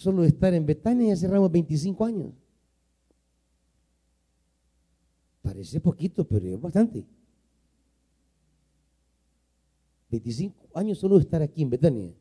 [0.00, 2.32] Solo estar en Betania ya cerramos 25 años.
[5.42, 7.04] Parece poquito, pero es bastante.
[10.08, 12.14] 25 años solo estar aquí en Betania.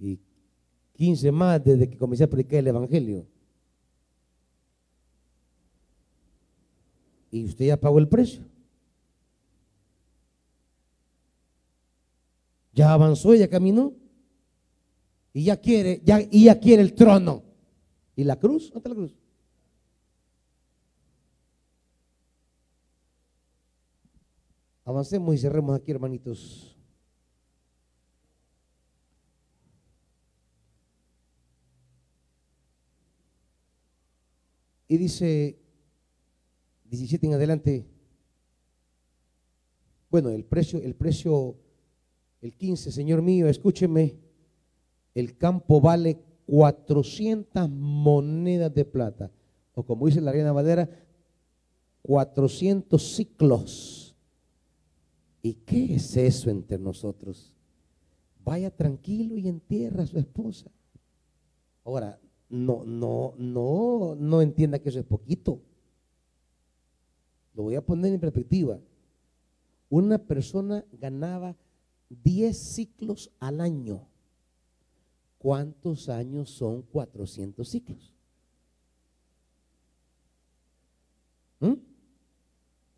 [0.00, 0.20] Y
[0.92, 3.26] 15 más desde que comencé a predicar el Evangelio.
[7.30, 8.42] Y usted ya pagó el precio.
[12.76, 13.94] Ya avanzó, ya caminó.
[15.32, 17.42] Y ya quiere, ya, y ya quiere el trono.
[18.14, 18.70] ¿Y la cruz?
[18.70, 19.16] ¿Dónde está la cruz?
[24.84, 26.76] Avancemos y cerremos aquí, hermanitos.
[34.86, 35.58] Y dice
[36.84, 37.86] 17 en adelante.
[40.10, 41.56] Bueno, el precio, el precio,
[42.46, 44.16] el 15, Señor mío, escúcheme.
[45.14, 49.32] El campo vale 400 monedas de plata.
[49.74, 50.88] O como dice la reina Valera,
[52.02, 54.14] 400 ciclos.
[55.42, 57.52] ¿Y qué es eso entre nosotros?
[58.44, 60.70] Vaya tranquilo y entierra a su esposa.
[61.84, 65.60] Ahora, no, no, no, no entienda que eso es poquito.
[67.54, 68.78] Lo voy a poner en perspectiva.
[69.88, 71.56] Una persona ganaba
[72.08, 74.08] 10 ciclos al año.
[75.38, 78.14] ¿Cuántos años son 400 ciclos?
[81.60, 81.74] ¿Mm?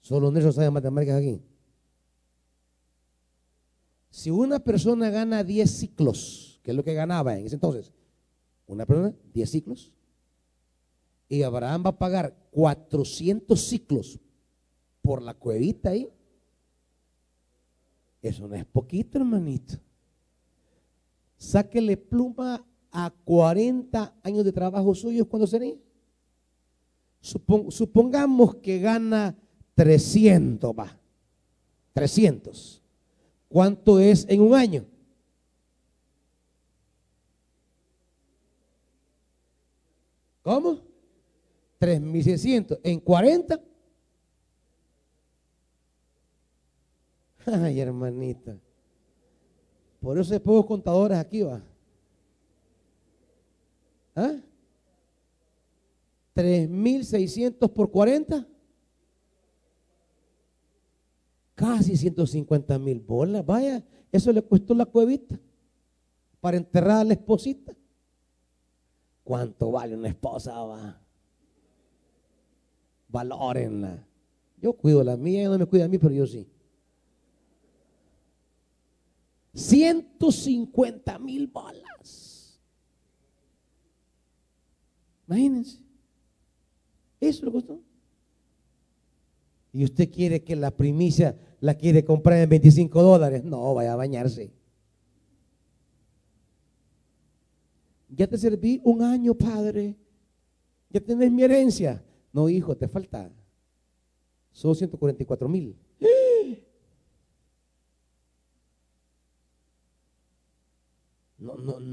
[0.00, 1.42] Solo Nelson sabe matemáticas aquí.
[4.10, 7.92] Si una persona gana 10 ciclos, que es lo que ganaba en ese entonces,
[8.66, 9.92] una persona, 10 ciclos.
[11.28, 14.18] Y Abraham va a pagar 400 ciclos
[15.02, 16.10] por la cuevita ahí.
[18.22, 19.74] Eso no es poquito, hermanito.
[21.36, 25.76] Sáquele pluma a 40 años de trabajo suyo, ¿cuándo sería?
[27.20, 29.36] supongamos que gana
[29.74, 30.98] 300, va.
[31.92, 32.82] 300.
[33.48, 34.84] ¿Cuánto es en un año?
[40.42, 40.78] ¿Cómo?
[41.80, 42.80] 3.600.
[42.82, 43.60] ¿En 40?
[47.52, 48.56] Ay, hermanita.
[50.00, 51.62] Por eso hay pocos contadores aquí, va.
[54.14, 54.36] ¿Ah?
[56.34, 58.46] 3.600 por 40.
[61.54, 63.44] Casi 150 mil bolas.
[63.44, 65.40] Vaya, eso le costó la cuevita
[66.40, 67.74] para enterrar a la esposita.
[69.24, 70.54] ¿Cuánto vale una esposa?
[70.62, 71.00] Va?
[73.08, 74.06] Valórenla.
[74.60, 76.46] Yo cuido la mía, ella no me cuida a mí, pero yo sí.
[79.58, 82.60] 150 mil bolas.
[85.26, 85.80] Imagínense.
[87.20, 87.80] Eso le costó.
[89.72, 93.44] Y usted quiere que la primicia la quiere comprar en 25 dólares.
[93.44, 94.52] No, vaya a bañarse.
[98.08, 99.96] Ya te serví un año, padre.
[100.90, 102.02] Ya tenés mi herencia.
[102.32, 103.30] No, hijo, te falta.
[104.52, 105.76] Son 144 mil.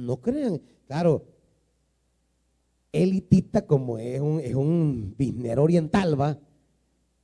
[0.05, 0.61] No, crean.
[0.87, 1.25] Claro,
[2.91, 5.15] elitista como es un, es un
[5.57, 6.39] oriental, va,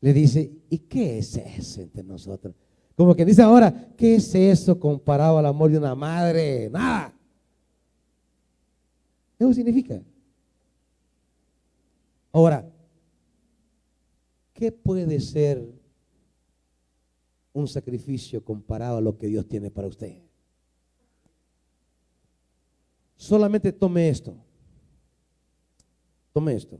[0.01, 2.55] le dice, ¿y qué es eso entre nosotros?
[2.95, 6.69] Como que dice ahora, ¿qué es eso comparado al amor de una madre?
[6.69, 7.13] Nada.
[9.39, 10.01] Eso significa.
[12.31, 12.69] Ahora,
[14.53, 15.67] ¿qué puede ser
[17.53, 20.30] un sacrificio comparado a lo que Dios tiene para usted?
[23.21, 24.35] Solamente tome esto.
[26.33, 26.79] Tome esto.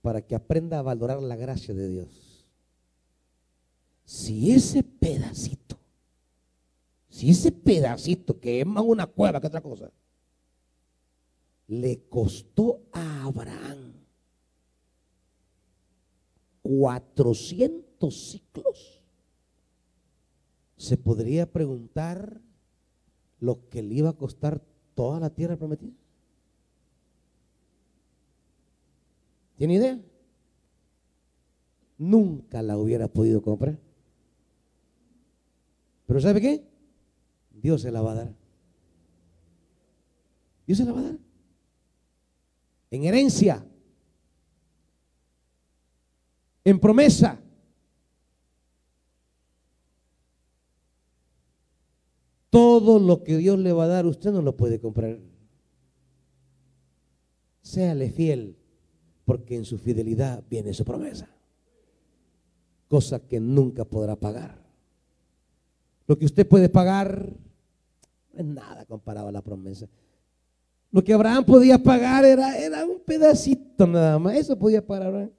[0.00, 2.46] Para que aprenda a valorar la gracia de Dios.
[4.04, 5.76] Si ese pedacito,
[7.08, 9.90] si ese pedacito que es más una cueva que otra cosa,
[11.66, 13.94] le costó a Abraham
[16.62, 19.00] 400 ciclos.
[20.76, 22.40] Se podría preguntar
[23.40, 24.69] lo que le iba a costar
[25.00, 25.94] toda la tierra prometida.
[29.56, 29.98] ¿Tiene idea?
[31.96, 33.78] Nunca la hubiera podido comprar.
[36.04, 36.68] Pero ¿sabe qué?
[37.50, 38.34] Dios se la va a dar.
[40.66, 41.18] Dios se la va a dar.
[42.90, 43.64] En herencia.
[46.62, 47.40] En promesa.
[52.60, 55.18] Todo lo que Dios le va a dar, usted no lo puede comprar.
[57.62, 58.54] Séale fiel,
[59.24, 61.30] porque en su fidelidad viene su promesa.
[62.86, 64.62] Cosa que nunca podrá pagar.
[66.06, 67.32] Lo que usted puede pagar
[68.34, 69.88] no es nada comparado a la promesa.
[70.90, 74.36] Lo que Abraham podía pagar era, era un pedacito nada más.
[74.36, 75.30] Eso podía pagar Abraham.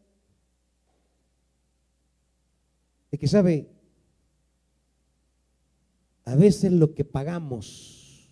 [3.12, 3.70] Es que sabe,
[6.26, 8.30] a veces lo que pagamos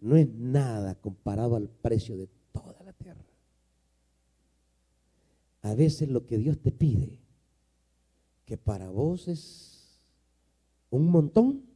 [0.00, 3.24] no es nada comparado al precio de toda la tierra.
[5.62, 7.18] A veces lo que Dios te pide,
[8.46, 10.00] que para vos es
[10.88, 11.66] un montón,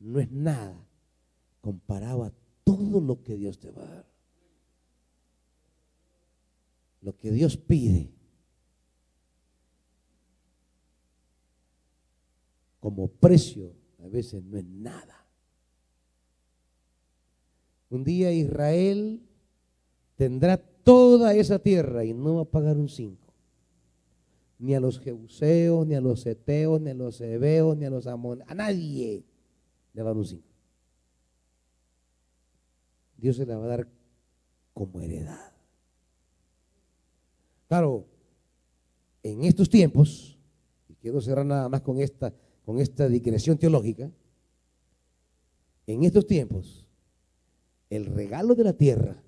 [0.00, 0.84] no es nada
[1.60, 2.32] comparado a
[2.64, 4.06] todo lo que Dios te va a dar.
[7.02, 8.15] Lo que Dios pide
[12.86, 15.26] como precio a veces no es nada.
[17.90, 19.26] Un día Israel
[20.14, 23.34] tendrá toda esa tierra y no va a pagar un cinco.
[24.60, 28.06] Ni a los jebuseos, ni a los eteos, ni a los hebeos, ni a los
[28.06, 29.24] amones, a nadie
[29.92, 30.54] le va a dar un cinco.
[33.16, 33.88] Dios se la va a dar
[34.72, 35.52] como heredad.
[37.66, 38.06] Claro,
[39.24, 40.38] en estos tiempos,
[40.88, 42.32] y quiero cerrar nada más con esta
[42.66, 44.10] con esta digresión teológica,
[45.86, 46.84] en estos tiempos,
[47.88, 49.22] el regalo de la tierra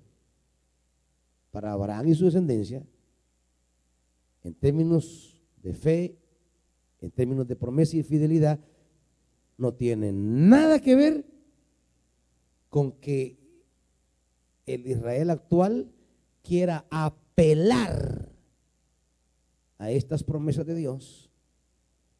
[1.49, 2.85] para Abraham y su descendencia,
[4.43, 6.17] en términos de fe,
[6.99, 8.59] en términos de promesa y fidelidad,
[9.57, 11.25] no tiene nada que ver
[12.67, 13.39] con que
[14.65, 15.93] el Israel actual
[16.43, 18.33] quiera apelar
[19.77, 21.28] a estas promesas de Dios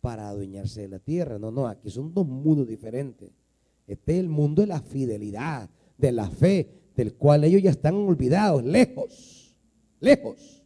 [0.01, 1.39] para adueñarse de la tierra.
[1.39, 3.29] No, no, aquí son dos mundos diferentes.
[3.87, 7.95] Este es el mundo de la fidelidad, de la fe, del cual ellos ya están
[7.95, 9.55] olvidados, lejos,
[9.99, 10.63] lejos.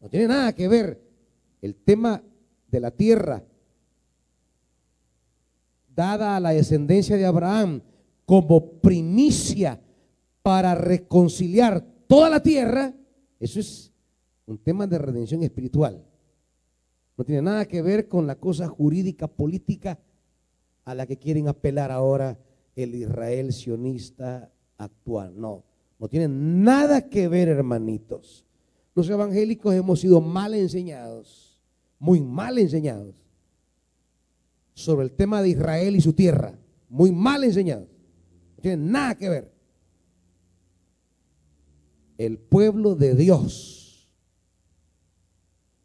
[0.00, 1.00] No tiene nada que ver
[1.60, 2.22] el tema
[2.68, 3.44] de la tierra
[5.94, 7.82] dada a la descendencia de Abraham
[8.24, 9.80] como primicia
[10.42, 12.94] para reconciliar toda la tierra,
[13.38, 13.92] eso es
[14.46, 16.04] un tema de redención espiritual.
[17.16, 19.98] No tiene nada que ver con la cosa jurídica política
[20.84, 22.38] a la que quieren apelar ahora
[22.74, 25.38] el Israel sionista actual.
[25.38, 25.64] No,
[25.98, 28.44] no tiene nada que ver, hermanitos.
[28.94, 31.58] Los evangélicos hemos sido mal enseñados,
[31.98, 33.14] muy mal enseñados,
[34.74, 36.58] sobre el tema de Israel y su tierra.
[36.88, 37.88] Muy mal enseñados.
[38.56, 39.52] No tiene nada que ver.
[42.18, 43.81] El pueblo de Dios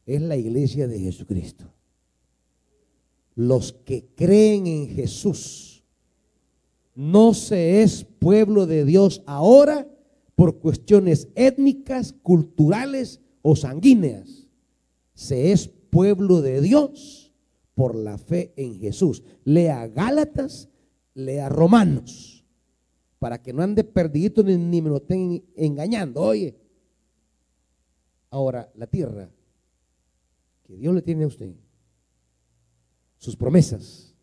[0.07, 1.65] es la iglesia de Jesucristo.
[3.35, 5.83] Los que creen en Jesús
[6.95, 9.87] no se es pueblo de Dios ahora
[10.33, 14.47] por cuestiones étnicas, culturales o sanguíneas.
[15.13, 17.33] Se es pueblo de Dios
[17.75, 19.21] por la fe en Jesús.
[19.43, 20.69] Lea Gálatas,
[21.13, 22.45] lea Romanos,
[23.19, 26.21] para que no ande perdido ni, ni me lo estén engañando.
[26.21, 26.55] Oye,
[28.29, 29.29] ahora la tierra
[30.67, 31.55] que Dios le tiene a usted,
[33.17, 34.13] sus promesas.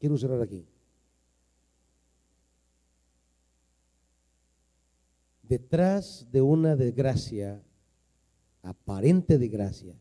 [0.00, 0.66] Quiero cerrar aquí.
[5.42, 7.62] Detrás de una desgracia,
[8.62, 9.94] aparente desgracia,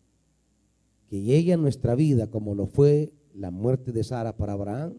[1.10, 4.98] que llegue a nuestra vida como lo fue la muerte de Sara para Abraham,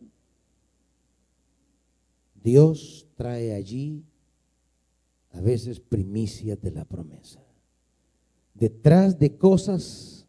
[2.35, 4.05] Dios trae allí
[5.31, 7.41] a veces primicias de la promesa.
[8.55, 10.29] Detrás de cosas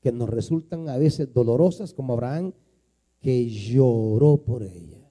[0.00, 2.52] que nos resultan a veces dolorosas, como Abraham,
[3.20, 5.10] que lloró por ella.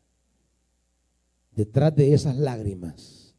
[1.52, 3.36] Detrás de esas lágrimas,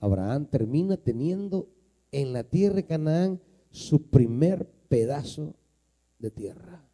[0.00, 1.68] Abraham termina teniendo
[2.12, 3.40] en la tierra de Canaán
[3.70, 5.54] su primer pedazo
[6.18, 6.88] de tierra.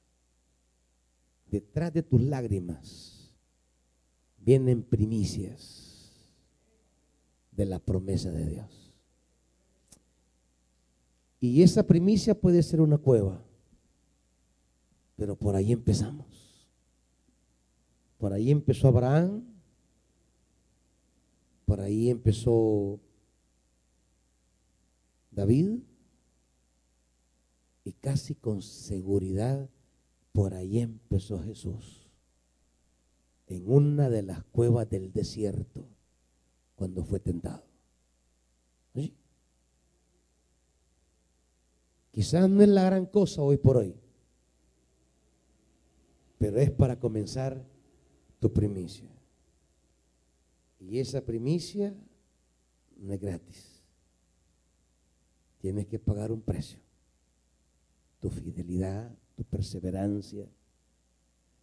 [1.51, 3.33] Detrás de tus lágrimas
[4.39, 5.92] vienen primicias
[7.63, 8.93] de la promesa de Dios.
[11.39, 13.45] Y esa primicia puede ser una cueva,
[15.17, 16.27] pero por ahí empezamos.
[18.19, 19.45] Por ahí empezó Abraham,
[21.65, 23.01] por ahí empezó
[25.31, 25.81] David,
[27.85, 29.69] y casi con seguridad
[30.33, 32.11] por ahí empezó Jesús,
[33.47, 35.92] en una de las cuevas del desierto,
[36.83, 37.63] cuando fue tentado.
[42.11, 43.95] Quizás no es la gran cosa hoy por hoy,
[46.39, 47.65] pero es para comenzar
[48.41, 49.09] tu primicia.
[50.81, 51.95] Y esa primicia
[52.97, 53.81] no es gratis.
[55.61, 56.81] Tienes que pagar un precio.
[58.19, 60.49] Tu fidelidad, tu perseverancia.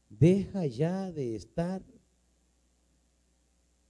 [0.09, 1.83] Deja ya de estar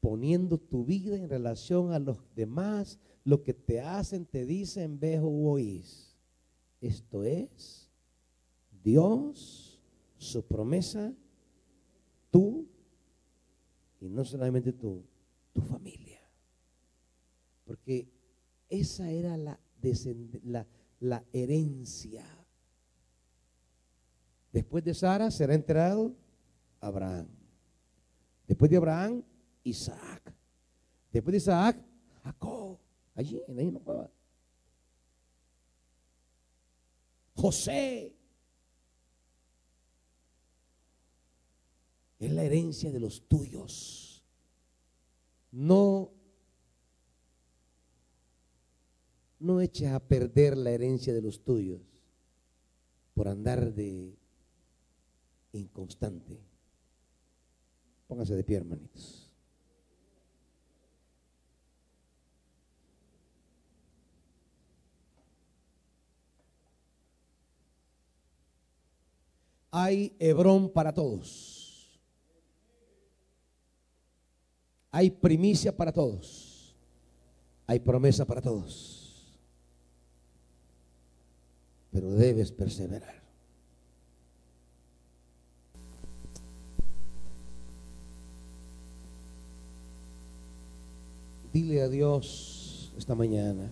[0.02, 5.20] poniendo tu vida en relación a los demás, lo que te hacen, te dicen, ves
[5.22, 6.16] o oís.
[6.82, 7.90] Esto es
[8.84, 9.82] Dios,
[10.18, 11.14] su promesa,
[12.32, 12.68] tú,
[14.00, 15.04] y no solamente tú,
[15.54, 16.20] tu familia.
[17.66, 18.08] Porque
[18.70, 19.60] esa era la,
[20.44, 20.66] la,
[21.00, 22.26] la herencia.
[24.54, 26.16] Después de Sara será enterrado
[26.80, 27.28] Abraham.
[28.48, 29.24] Después de Abraham,
[29.64, 30.34] Isaac.
[31.12, 31.78] Después de Isaac,
[32.24, 32.78] Jacob.
[33.16, 34.10] Allí, en ahí no cueva.
[37.36, 38.16] José.
[42.20, 44.24] Es la herencia de los tuyos.
[45.52, 46.12] No,
[49.40, 51.82] no eches a perder la herencia de los tuyos
[53.14, 54.18] por andar de
[55.54, 56.40] inconstante.
[58.08, 59.29] Póngase de pie, hermanitos.
[69.72, 72.00] Hay Hebrón para todos.
[74.92, 76.76] Hay primicia para todos.
[77.68, 79.38] Hay promesa para todos.
[81.92, 83.20] Pero debes perseverar.
[91.54, 93.72] Dile a Dios esta mañana,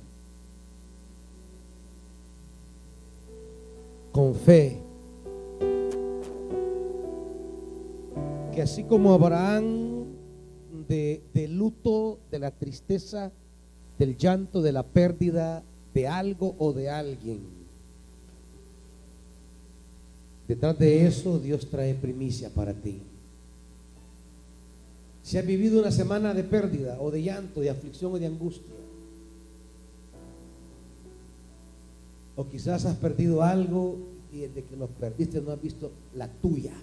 [4.12, 4.82] con fe,
[8.58, 10.06] que así como Abraham
[10.88, 13.32] de, luto, de la tristeza,
[14.00, 15.64] del llanto, de la pérdida
[15.94, 17.42] de algo o de alguien.
[20.48, 23.00] Detrás de eso Dios trae primicia para ti.
[25.22, 28.74] Si has vivido una semana de pérdida o de llanto, de aflicción o de angustia,
[32.36, 34.00] o quizás has perdido algo
[34.34, 36.74] y desde que lo perdiste no has visto la tuya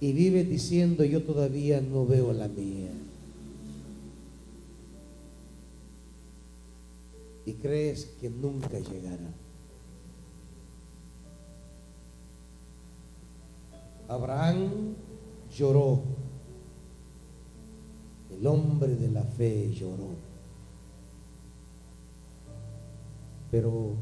[0.00, 2.90] y vives diciendo yo todavía no veo la mía.
[7.44, 9.34] Y crees que nunca llegará.
[14.08, 14.94] Abraham
[15.56, 16.00] lloró.
[18.30, 20.08] El hombre de la fe lloró.
[23.50, 23.96] Pero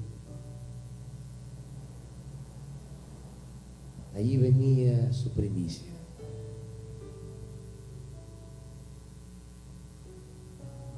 [4.14, 5.92] Ahí venía su primicia.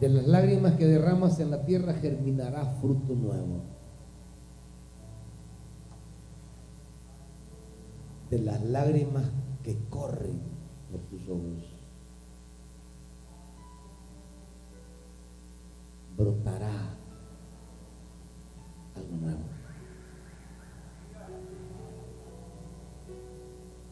[0.01, 3.63] De las lágrimas que derramas en la tierra germinará fruto nuevo.
[8.31, 9.31] De las lágrimas
[9.63, 10.41] que corren
[10.91, 11.81] por tus ojos
[16.17, 16.99] brotará
[18.95, 19.60] algo nuevo.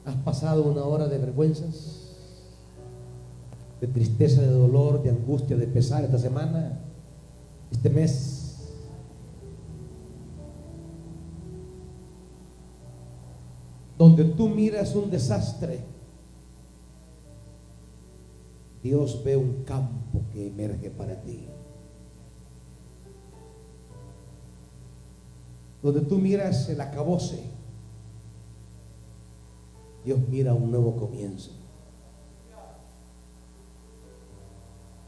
[0.08, 2.14] ¿Has pasado una hora de vergüenzas?
[3.78, 6.80] De tristeza, de dolor, de angustia, de pesar esta semana,
[7.70, 8.72] este mes.
[13.98, 15.80] Donde tú miras un desastre,
[18.82, 21.48] Dios ve un campo que emerge para ti.
[25.82, 27.42] Donde tú miras el acabose,
[30.08, 31.50] Dios mira un nuevo comienzo.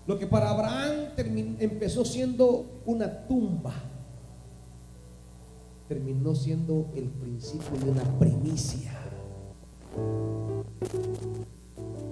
[0.06, 1.14] Lo que para Abraham
[1.58, 3.72] empezó siendo una tumba,
[5.88, 8.92] terminó siendo el principio de una primicia.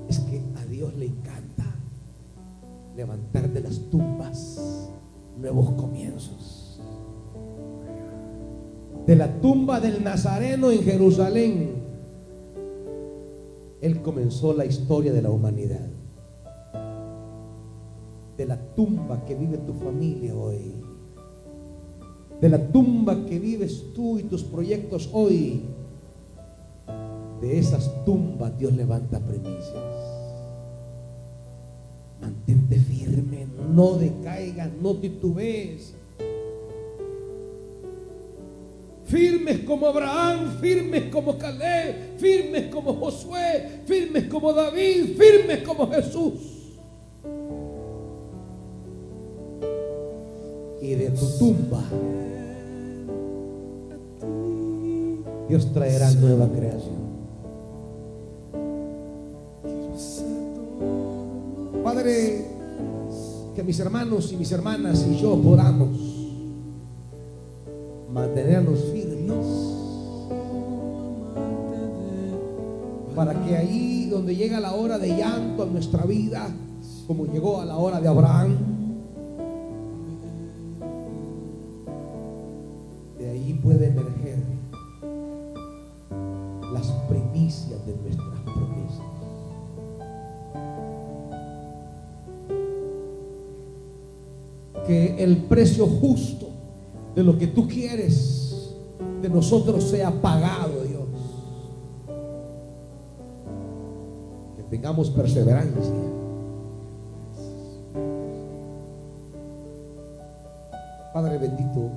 [0.09, 1.67] Es que a Dios le encanta
[2.97, 4.89] levantar de las tumbas
[5.39, 6.81] nuevos comienzos.
[9.05, 11.78] De la tumba del Nazareno en Jerusalén,
[13.81, 15.89] Él comenzó la historia de la humanidad.
[18.37, 20.75] De la tumba que vive tu familia hoy.
[22.41, 25.63] De la tumba que vives tú y tus proyectos hoy.
[27.41, 29.75] De esas tumbas Dios levanta primicias.
[32.21, 35.95] Mantente firme, no decaigas, no titubees.
[39.09, 46.35] Firmes como Abraham, firmes como Caleb, firmes como Josué, firmes como David, firmes como Jesús.
[50.81, 51.83] Y de tu tumba
[55.49, 57.09] Dios traerá nueva creación.
[61.83, 62.45] Padre,
[63.55, 65.89] que mis hermanos y mis hermanas y yo podamos
[68.13, 68.98] mantenernos firmes
[73.19, 76.47] para que ahí donde llega la hora de llanto en nuestra vida,
[77.09, 78.57] como llegó a la hora de Abraham,
[83.19, 84.39] de ahí puede emerger
[86.73, 89.07] las primicias de nuestras promesas.
[94.87, 96.47] que el precio justo
[97.17, 98.77] de lo que tú quieres
[99.21, 100.78] de nosotros sea pagado,
[104.89, 105.93] tengamos perseverancia.
[111.13, 111.91] Padre bendito,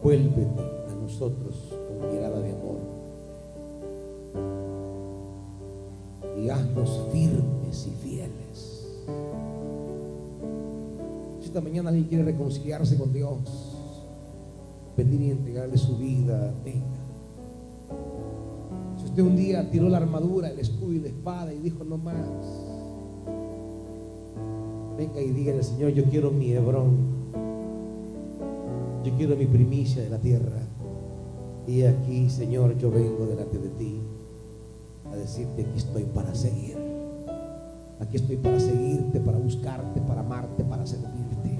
[0.00, 2.78] vuélvete a nosotros con mirada de amor
[6.38, 8.86] y haznos firmes y fieles.
[11.40, 13.76] Si esta mañana alguien quiere reconciliarse con Dios,
[14.96, 17.01] venir y entregarle su vida, venga.
[19.12, 22.16] Usted un día tiró la armadura, el escudo y la espada y dijo no más,
[24.96, 26.96] venga y dígale Señor, yo quiero mi Hebrón,
[29.04, 30.62] yo quiero mi primicia de la tierra.
[31.66, 34.00] Y aquí, Señor, yo vengo delante de ti
[35.12, 36.78] a decirte aquí estoy para seguir.
[38.00, 41.58] Aquí estoy para seguirte, para buscarte, para amarte, para servirte.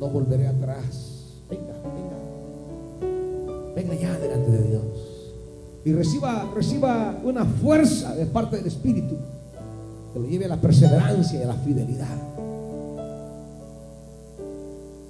[0.00, 1.40] No volveré atrás.
[1.48, 3.74] Venga, venga.
[3.76, 4.89] Venga ya delante de Dios.
[5.84, 9.16] Y reciba, reciba una fuerza de parte del Espíritu
[10.12, 12.18] que lo lleve a la perseverancia y a la fidelidad.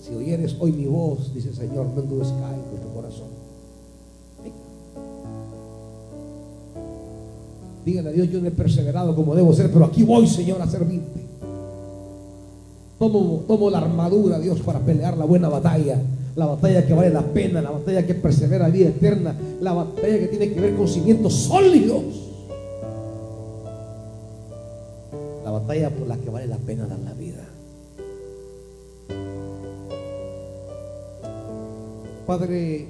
[0.00, 3.28] Si oyeres hoy mi voz, dice el Señor, no endurezcáis vuestro corazón.
[4.42, 4.56] Venga.
[7.84, 10.68] Dígale a Dios, yo no he perseverado como debo ser, pero aquí voy, Señor, a
[10.68, 11.20] servirte.
[12.98, 16.00] Tomo, tomo la armadura, Dios, para pelear la buena batalla.
[16.36, 20.28] La batalla que vale la pena, la batalla que persevera vida eterna, la batalla que
[20.28, 22.04] tiene que ver con cimientos sólidos.
[25.44, 27.44] La batalla por la que vale la pena dar la vida.
[32.26, 32.86] Padre,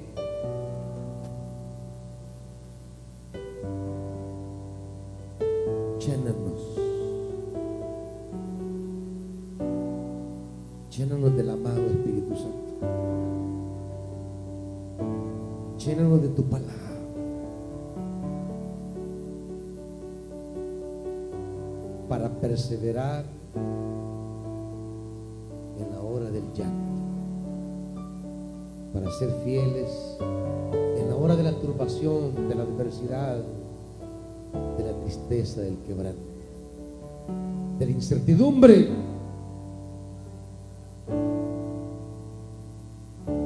[37.79, 38.87] de la incertidumbre,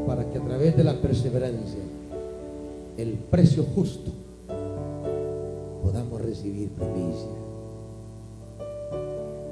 [0.05, 1.80] para que a través de la perseverancia,
[2.97, 4.11] el precio justo,
[5.84, 7.30] podamos recibir primicia.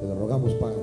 [0.01, 0.77] Te lo rogamos, Padre,